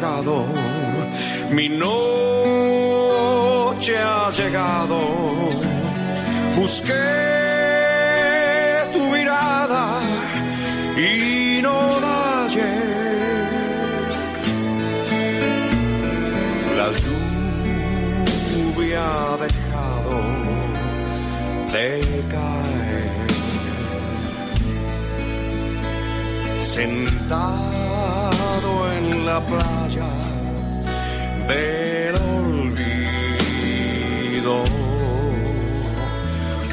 Apagado, 0.00 0.46
mi 1.52 1.68
noche 1.68 1.98
ha 3.98 4.30
llegado. 4.30 4.98
Busqué 6.56 6.92
tu 8.92 9.00
mirada 9.10 10.00
y 10.96 11.60
no 11.62 12.00
la 12.00 12.44
hallé. 12.44 12.72
La 16.78 16.88
lluvia 18.52 19.02
ha 19.02 19.36
dejado 19.44 20.16
de 21.72 21.88
caer. 22.32 23.10
Sentado 26.58 27.89
la 29.24 29.40
playa 29.40 30.10
del 31.48 32.14
olvido, 32.36 33.04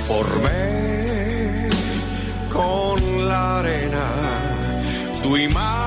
formé 0.07 1.69
con 2.51 3.27
la 3.27 3.59
arena 3.59 4.07
tu 5.21 5.37
imagen 5.37 5.86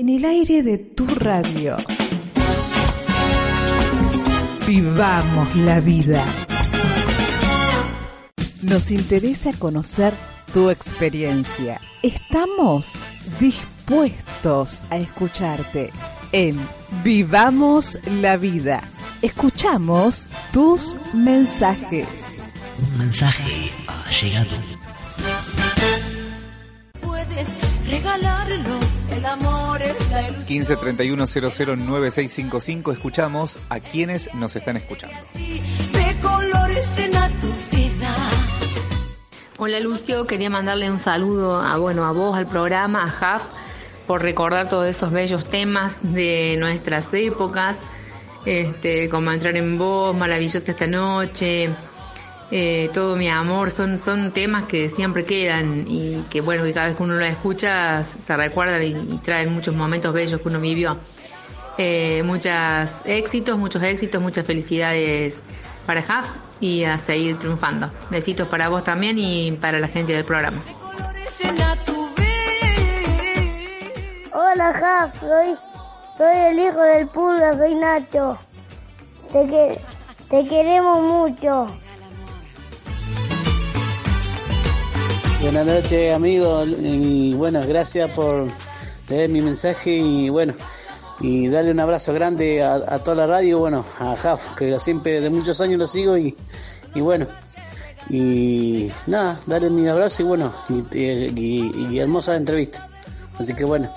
En 0.00 0.08
el 0.08 0.24
aire 0.24 0.62
de 0.62 0.78
tu 0.78 1.06
radio. 1.06 1.76
Vivamos 4.66 5.56
la 5.56 5.78
vida. 5.80 6.24
Nos 8.62 8.90
interesa 8.90 9.52
conocer 9.58 10.14
tu 10.54 10.70
experiencia. 10.70 11.78
Estamos 12.02 12.94
dispuestos 13.38 14.82
a 14.88 14.96
escucharte 14.96 15.90
en 16.32 16.58
Vivamos 17.04 17.98
la 18.22 18.38
vida. 18.38 18.80
Escuchamos 19.20 20.28
tus 20.50 20.96
mensajes. 21.12 22.08
Un 22.78 22.98
mensaje 23.00 23.70
ha 23.86 24.10
llegado. 24.10 24.56
Puedes 27.02 27.48
regalarlo, 27.86 28.80
el 29.14 29.26
amor. 29.26 29.49
15 30.46 30.76
31 30.76 31.26
00 31.26 31.76
9655 31.76 32.92
escuchamos 32.92 33.58
a 33.68 33.80
quienes 33.80 34.32
nos 34.34 34.56
están 34.56 34.76
escuchando. 34.76 35.16
Hola 39.58 39.78
Lucio, 39.80 40.26
quería 40.26 40.48
mandarle 40.48 40.90
un 40.90 40.98
saludo 40.98 41.60
a 41.60 41.76
bueno 41.76 42.06
a 42.06 42.12
vos, 42.12 42.36
al 42.36 42.46
programa, 42.46 43.04
a 43.04 43.08
Jaf, 43.08 43.42
por 44.06 44.22
recordar 44.22 44.68
todos 44.68 44.88
esos 44.88 45.10
bellos 45.10 45.44
temas 45.44 46.14
de 46.14 46.56
nuestras 46.58 47.12
épocas, 47.12 47.76
este, 48.46 49.08
como 49.10 49.30
entrar 49.30 49.56
en 49.56 49.76
vos, 49.76 50.16
maravillosa 50.16 50.58
esta 50.58 50.86
noche, 50.86 51.68
eh, 52.50 52.90
todo 52.92 53.16
mi 53.16 53.28
amor, 53.28 53.70
son, 53.70 53.98
son 53.98 54.32
temas 54.32 54.66
que 54.66 54.88
siempre 54.88 55.24
quedan 55.24 55.84
y 55.86 56.24
que 56.30 56.40
bueno, 56.40 56.64
que 56.64 56.72
cada 56.72 56.88
vez 56.88 56.96
que 56.96 57.02
uno 57.02 57.14
lo 57.14 57.24
escucha 57.24 58.04
se 58.04 58.36
recuerdan 58.36 58.82
y, 58.82 58.86
y 58.86 59.20
traen 59.22 59.52
muchos 59.52 59.74
momentos 59.74 60.12
bellos 60.12 60.40
que 60.40 60.48
uno 60.48 60.60
vivió. 60.60 60.98
Eh, 61.78 62.22
muchos 62.24 63.00
éxitos, 63.06 63.58
muchos 63.58 63.82
éxitos, 63.82 64.20
muchas 64.20 64.46
felicidades 64.46 65.42
para 65.86 66.02
Jaf 66.02 66.28
y 66.60 66.84
a 66.84 66.98
seguir 66.98 67.38
triunfando. 67.38 67.88
Besitos 68.10 68.48
para 68.48 68.68
vos 68.68 68.84
también 68.84 69.18
y 69.18 69.52
para 69.52 69.78
la 69.78 69.88
gente 69.88 70.12
del 70.12 70.26
programa. 70.26 70.62
Hola, 74.32 74.72
Jaf, 74.74 75.20
soy, 75.20 75.56
soy 76.18 76.36
el 76.50 76.58
hijo 76.58 76.82
del 76.82 77.06
pulga, 77.06 77.56
soy 77.56 77.74
Nacho. 77.74 78.38
Te, 79.32 79.46
que, 79.46 79.80
te 80.28 80.48
queremos 80.48 81.00
mucho. 81.00 81.66
Buenas 85.42 85.66
noches 85.66 86.14
amigos 86.14 86.68
y 86.80 87.34
bueno, 87.34 87.62
gracias 87.66 88.10
por 88.12 88.48
leer 89.08 89.30
mi 89.30 89.40
mensaje 89.40 89.96
y 89.96 90.28
bueno, 90.28 90.54
y 91.20 91.48
darle 91.48 91.70
un 91.70 91.80
abrazo 91.80 92.12
grande 92.12 92.62
a, 92.62 92.98
toda 92.98 93.16
la 93.16 93.26
radio, 93.26 93.58
bueno, 93.58 93.84
a 93.98 94.16
Jaf, 94.16 94.54
que 94.56 94.78
siempre 94.78 95.20
de 95.20 95.30
muchos 95.30 95.60
años 95.60 95.78
lo 95.78 95.86
sigo 95.86 96.16
y, 96.16 96.36
y 96.94 97.00
bueno, 97.00 97.26
y 98.08 98.90
nada, 99.06 99.40
darle 99.46 99.70
mi 99.70 99.88
abrazo 99.88 100.22
y 100.22 100.26
bueno, 100.26 100.52
y 100.94 101.98
hermosa 101.98 102.36
entrevista. 102.36 102.86
Así 103.38 103.54
que 103.54 103.64
bueno, 103.64 103.90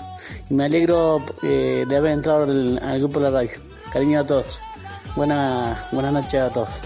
y 0.48 0.54
me 0.54 0.64
alegro 0.64 1.22
eh, 1.42 1.84
de 1.86 1.96
haber 1.96 2.12
entrado 2.12 2.44
al, 2.44 2.78
al 2.82 2.98
grupo 2.98 3.20
de 3.20 3.24
la 3.26 3.30
radio. 3.30 3.50
Cariño 3.92 4.20
a 4.20 4.26
todos. 4.26 4.60
Buena, 5.14 5.86
buenas 5.92 6.12
noches 6.12 6.40
a 6.40 6.50
todos. 6.50 6.80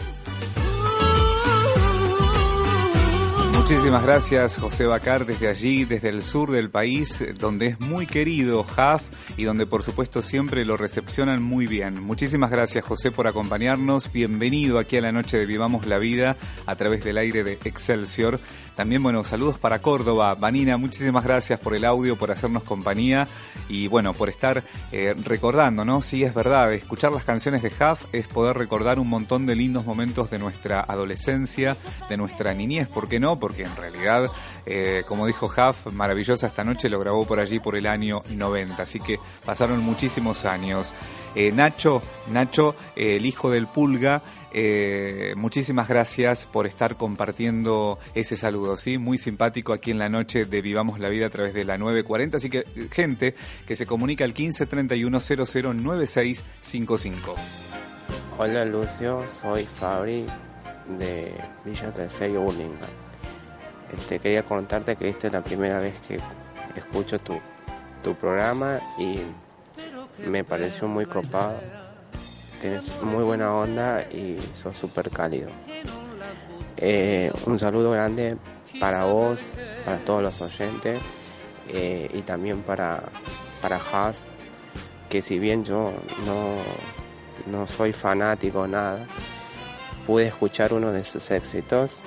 Muchísimas 3.70 4.02
gracias 4.02 4.56
José 4.56 4.86
Bacar 4.86 5.26
desde 5.26 5.46
allí, 5.46 5.84
desde 5.84 6.08
el 6.08 6.22
sur 6.22 6.52
del 6.52 6.70
país, 6.70 7.22
donde 7.38 7.66
es 7.66 7.80
muy 7.80 8.06
querido 8.06 8.64
Jaf 8.64 9.02
y 9.36 9.44
donde 9.44 9.66
por 9.66 9.82
supuesto 9.82 10.22
siempre 10.22 10.64
lo 10.64 10.78
recepcionan 10.78 11.42
muy 11.42 11.66
bien. 11.66 12.02
Muchísimas 12.02 12.50
gracias 12.50 12.86
José 12.86 13.10
por 13.10 13.26
acompañarnos. 13.26 14.10
Bienvenido 14.10 14.78
aquí 14.78 14.96
a 14.96 15.02
la 15.02 15.12
noche 15.12 15.36
de 15.36 15.44
Vivamos 15.44 15.86
la 15.86 15.98
Vida 15.98 16.38
a 16.64 16.76
través 16.76 17.04
del 17.04 17.18
aire 17.18 17.44
de 17.44 17.58
Excelsior. 17.62 18.40
También, 18.78 19.02
bueno, 19.02 19.24
saludos 19.24 19.58
para 19.58 19.80
Córdoba. 19.80 20.36
Vanina, 20.36 20.76
muchísimas 20.76 21.24
gracias 21.24 21.58
por 21.58 21.74
el 21.74 21.84
audio, 21.84 22.14
por 22.14 22.30
hacernos 22.30 22.62
compañía 22.62 23.26
y, 23.68 23.88
bueno, 23.88 24.14
por 24.14 24.28
estar 24.28 24.62
eh, 24.92 25.16
recordando, 25.24 25.84
¿no? 25.84 26.00
Sí, 26.00 26.22
es 26.22 26.32
verdad, 26.32 26.72
escuchar 26.72 27.10
las 27.10 27.24
canciones 27.24 27.60
de 27.60 27.70
Huff 27.70 28.04
es 28.12 28.28
poder 28.28 28.56
recordar 28.56 29.00
un 29.00 29.08
montón 29.08 29.46
de 29.46 29.56
lindos 29.56 29.84
momentos 29.84 30.30
de 30.30 30.38
nuestra 30.38 30.80
adolescencia, 30.80 31.76
de 32.08 32.16
nuestra 32.16 32.54
niñez, 32.54 32.86
¿por 32.86 33.08
qué 33.08 33.18
no? 33.18 33.34
Porque 33.40 33.57
en 33.64 33.76
realidad, 33.76 34.30
eh, 34.66 35.02
como 35.06 35.26
dijo 35.26 35.46
Huff, 35.46 35.92
maravillosa 35.92 36.46
esta 36.46 36.64
noche, 36.64 36.88
lo 36.88 36.98
grabó 36.98 37.26
por 37.26 37.40
allí 37.40 37.60
por 37.60 37.76
el 37.76 37.86
año 37.86 38.22
90, 38.30 38.82
así 38.82 39.00
que 39.00 39.18
pasaron 39.44 39.80
muchísimos 39.80 40.44
años. 40.44 40.94
Eh, 41.34 41.52
Nacho, 41.52 42.02
Nacho, 42.32 42.74
eh, 42.96 43.16
el 43.16 43.26
hijo 43.26 43.50
del 43.50 43.66
Pulga, 43.66 44.22
muchísimas 45.36 45.88
gracias 45.88 46.46
por 46.46 46.66
estar 46.66 46.96
compartiendo 46.96 47.98
ese 48.14 48.36
saludo, 48.36 48.78
¿sí? 48.78 48.96
Muy 48.96 49.18
simpático 49.18 49.74
aquí 49.74 49.90
en 49.90 49.98
la 49.98 50.08
noche 50.08 50.46
de 50.46 50.62
Vivamos 50.62 50.98
la 50.98 51.10
Vida 51.10 51.26
a 51.26 51.30
través 51.30 51.52
de 51.52 51.64
la 51.64 51.76
940. 51.76 52.38
Así 52.38 52.48
que, 52.48 52.64
gente 52.90 53.34
que 53.66 53.76
se 53.76 53.86
comunica 53.86 54.24
al 54.24 54.30
1531 54.30 55.20
009655. 55.20 57.36
Hola 58.38 58.64
Lucio, 58.64 59.24
soy 59.26 59.64
Fabri 59.64 60.24
de 60.98 61.34
Villa 61.64 61.92
Tercero 61.92 62.42
Burlingame. 62.42 62.97
Este, 63.92 64.18
quería 64.18 64.42
contarte 64.42 64.96
que 64.96 65.08
esta 65.08 65.28
es 65.28 65.32
la 65.32 65.42
primera 65.42 65.80
vez 65.80 65.98
que 66.00 66.20
escucho 66.76 67.18
tu, 67.18 67.38
tu 68.02 68.14
programa 68.14 68.80
y 68.98 69.20
me 70.26 70.44
pareció 70.44 70.88
muy 70.88 71.06
copado. 71.06 71.60
Tienes 72.60 72.90
muy 73.02 73.22
buena 73.22 73.54
onda 73.54 74.02
y 74.10 74.38
sos 74.52 74.76
súper 74.76 75.10
cálido. 75.10 75.48
Eh, 76.76 77.32
un 77.46 77.58
saludo 77.58 77.90
grande 77.90 78.36
para 78.80 79.04
vos, 79.04 79.42
para 79.84 79.98
todos 79.98 80.22
los 80.22 80.40
oyentes 80.40 81.00
eh, 81.68 82.08
y 82.12 82.22
también 82.22 82.62
para, 82.62 83.02
para 83.60 83.76
Haas, 83.92 84.24
que 85.08 85.22
si 85.22 85.38
bien 85.38 85.64
yo 85.64 85.92
no, 86.24 86.56
no 87.46 87.66
soy 87.66 87.92
fanático 87.92 88.66
nada, 88.66 89.06
pude 90.06 90.26
escuchar 90.26 90.72
uno 90.72 90.92
de 90.92 91.04
sus 91.04 91.30
éxitos 91.30 92.02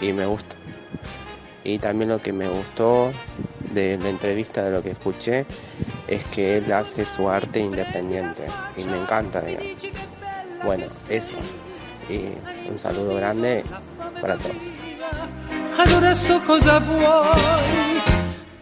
y 0.00 0.12
me 0.12 0.26
gusta. 0.26 0.56
Y 1.64 1.78
también 1.78 2.10
lo 2.10 2.20
que 2.20 2.32
me 2.32 2.48
gustó 2.48 3.10
de 3.72 3.98
la 3.98 4.08
entrevista 4.10 4.62
de 4.62 4.70
lo 4.70 4.82
que 4.82 4.90
escuché 4.90 5.46
es 6.06 6.24
que 6.26 6.58
él 6.58 6.72
hace 6.72 7.04
su 7.04 7.28
arte 7.28 7.58
independiente 7.58 8.44
y 8.76 8.84
me 8.84 8.98
encanta, 9.00 9.40
digamos. 9.40 9.72
Bueno, 10.62 10.84
eso. 11.08 11.36
Y 12.08 12.28
un 12.70 12.78
saludo 12.78 13.16
grande 13.16 13.64
para 14.20 14.36
todos. 14.36 14.76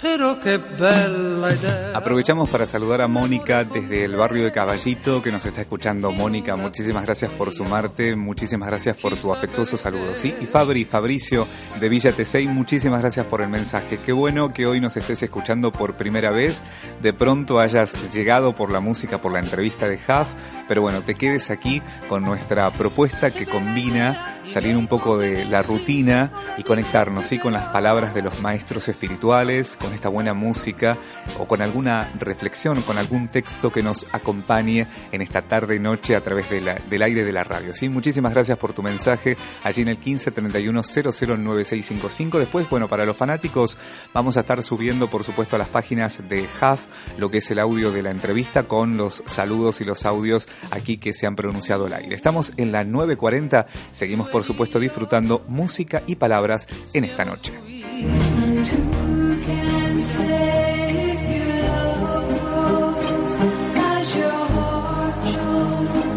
Però 0.03 0.37
che 0.39 0.59
bella 0.59 1.53
idea. 1.53 1.97
Aprovechamos 1.97 2.51
para 2.51 2.67
saludar 2.67 3.03
a 3.03 3.07
Mónica 3.07 3.63
desde 3.63 4.05
el 4.05 4.17
barrio 4.17 4.43
de 4.43 4.51
Caballito 4.51 5.23
que 5.23 5.31
nos 5.31 5.47
está 5.47 5.61
escuchando. 5.61 6.11
Mónica, 6.11 6.57
muchísimas 6.57 7.05
gracias 7.05 7.31
por 7.31 7.53
sumarte, 7.53 8.17
muchísimas 8.17 8.69
gracias 8.69 8.97
por 8.97 9.15
tu 9.17 9.33
afectuoso 9.33 9.77
saludo. 9.77 10.13
Y 10.25 10.47
Fabri, 10.47 10.85
Fabricio 10.85 11.47
de 11.79 11.89
Villa 11.89 12.11
Tesey, 12.11 12.49
muchísimas 12.49 13.01
gracias 13.01 13.27
por 13.27 13.43
el 13.43 13.49
mensaje. 13.49 14.01
Qué 14.05 14.11
bueno 14.11 14.53
que 14.53 14.67
hoy 14.67 14.81
nos 14.81 14.97
estés 14.97 15.23
escuchando 15.23 15.71
por 15.71 15.95
primera 15.95 16.33
vez. 16.33 16.65
De 17.01 17.13
pronto 17.13 17.61
hayas 17.61 17.95
llegado 18.11 18.57
por 18.57 18.73
la 18.73 18.81
música, 18.81 19.21
por 19.21 19.31
la 19.31 19.39
entrevista 19.39 19.87
de 19.89 19.95
Huff, 19.95 20.35
pero 20.73 20.81
bueno, 20.81 21.03
te 21.03 21.17
quedes 21.17 21.51
aquí 21.51 21.83
con 22.09 22.25
nuestra 22.25 22.73
propuesta 22.73 23.31
que 23.31 23.45
combina 23.45 24.33
salir 24.45 24.77
un 24.77 24.87
poco 24.87 25.19
de 25.19 25.45
la 25.45 25.63
rutina 25.63 26.31
y 26.57 26.63
conectarnos 26.63 27.27
¿sí? 27.27 27.39
con 27.39 27.53
las 27.53 27.67
palabras 27.67 28.15
de 28.15 28.23
los 28.23 28.41
maestros 28.41 28.89
espirituales, 28.89 29.77
con 29.77 29.93
esta 29.93 30.09
buena 30.09 30.35
música 30.35 30.97
o 31.39 31.47
con 31.47 31.63
alguna 31.63 32.11
reflexión, 32.19 32.83
con 32.83 32.99
algún 32.99 33.29
texto 33.29 33.71
que 33.71 33.83
nos 33.83 34.07
acompañe 34.13 34.87
en 35.13 35.23
esta 35.23 35.43
tarde 35.43 35.77
y 35.77 35.79
noche 35.79 36.17
a 36.17 36.21
través 36.21 36.49
del 36.51 37.03
aire 37.03 37.25
de 37.25 37.33
la 37.33 37.45
radio. 37.45 37.73
¿sí? 37.73 37.89
Muchísimas 37.89 38.33
gracias 38.33 38.59
por 38.59 38.73
tu 38.73 38.83
mensaje 38.83 39.37
allí 39.65 39.83
en 39.83 39.89
el 39.89 39.97
1531 39.97 40.83
009655. 40.83 42.39
Después, 42.39 42.69
bueno, 42.69 42.89
para 42.89 43.05
los 43.05 43.17
fanáticos 43.17 43.79
vamos 44.13 44.37
a 44.37 44.41
estar 44.41 44.63
subiendo, 44.63 45.09
por 45.09 45.23
supuesto, 45.23 45.57
a 45.57 45.59
las 45.59 45.69
páginas 45.69 46.29
de 46.29 46.49
HAF 46.61 46.83
lo 47.19 47.31
que 47.31 47.39
es 47.39 47.51
el 47.51 47.59
audio 47.59 47.93
de 47.93 48.03
la 48.03 48.11
entrevista 48.11 48.65
con 48.65 48.97
los 48.97 49.23
saludos 49.27 49.81
y 49.81 49.85
los 49.85 50.05
audios 50.05 50.49
aquí 50.71 50.99
que 50.99 51.13
se 51.13 51.27
han 51.27 51.37
pronunciado 51.37 51.87
al 51.87 51.95
aire. 51.95 52.15
Estamos 52.15 52.53
en 52.57 52.73
la 52.73 52.85
940, 52.85 53.67
seguimos 53.91 54.29
por 54.29 54.45
supuesto 54.45 54.79
disfrutando 54.79 55.45
música 55.49 56.03
y 56.07 56.17
palabras 56.17 56.69
en 56.95 57.05
esta 57.05 57.25
noche. 57.25 57.53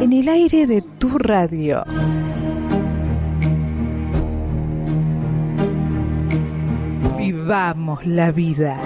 En 0.02 0.14
el 0.14 0.30
aire 0.30 0.68
de 0.68 0.82
tu 1.00 1.18
radio. 1.18 1.84
Vivamos 7.18 8.06
la 8.06 8.32
vida. 8.32 8.80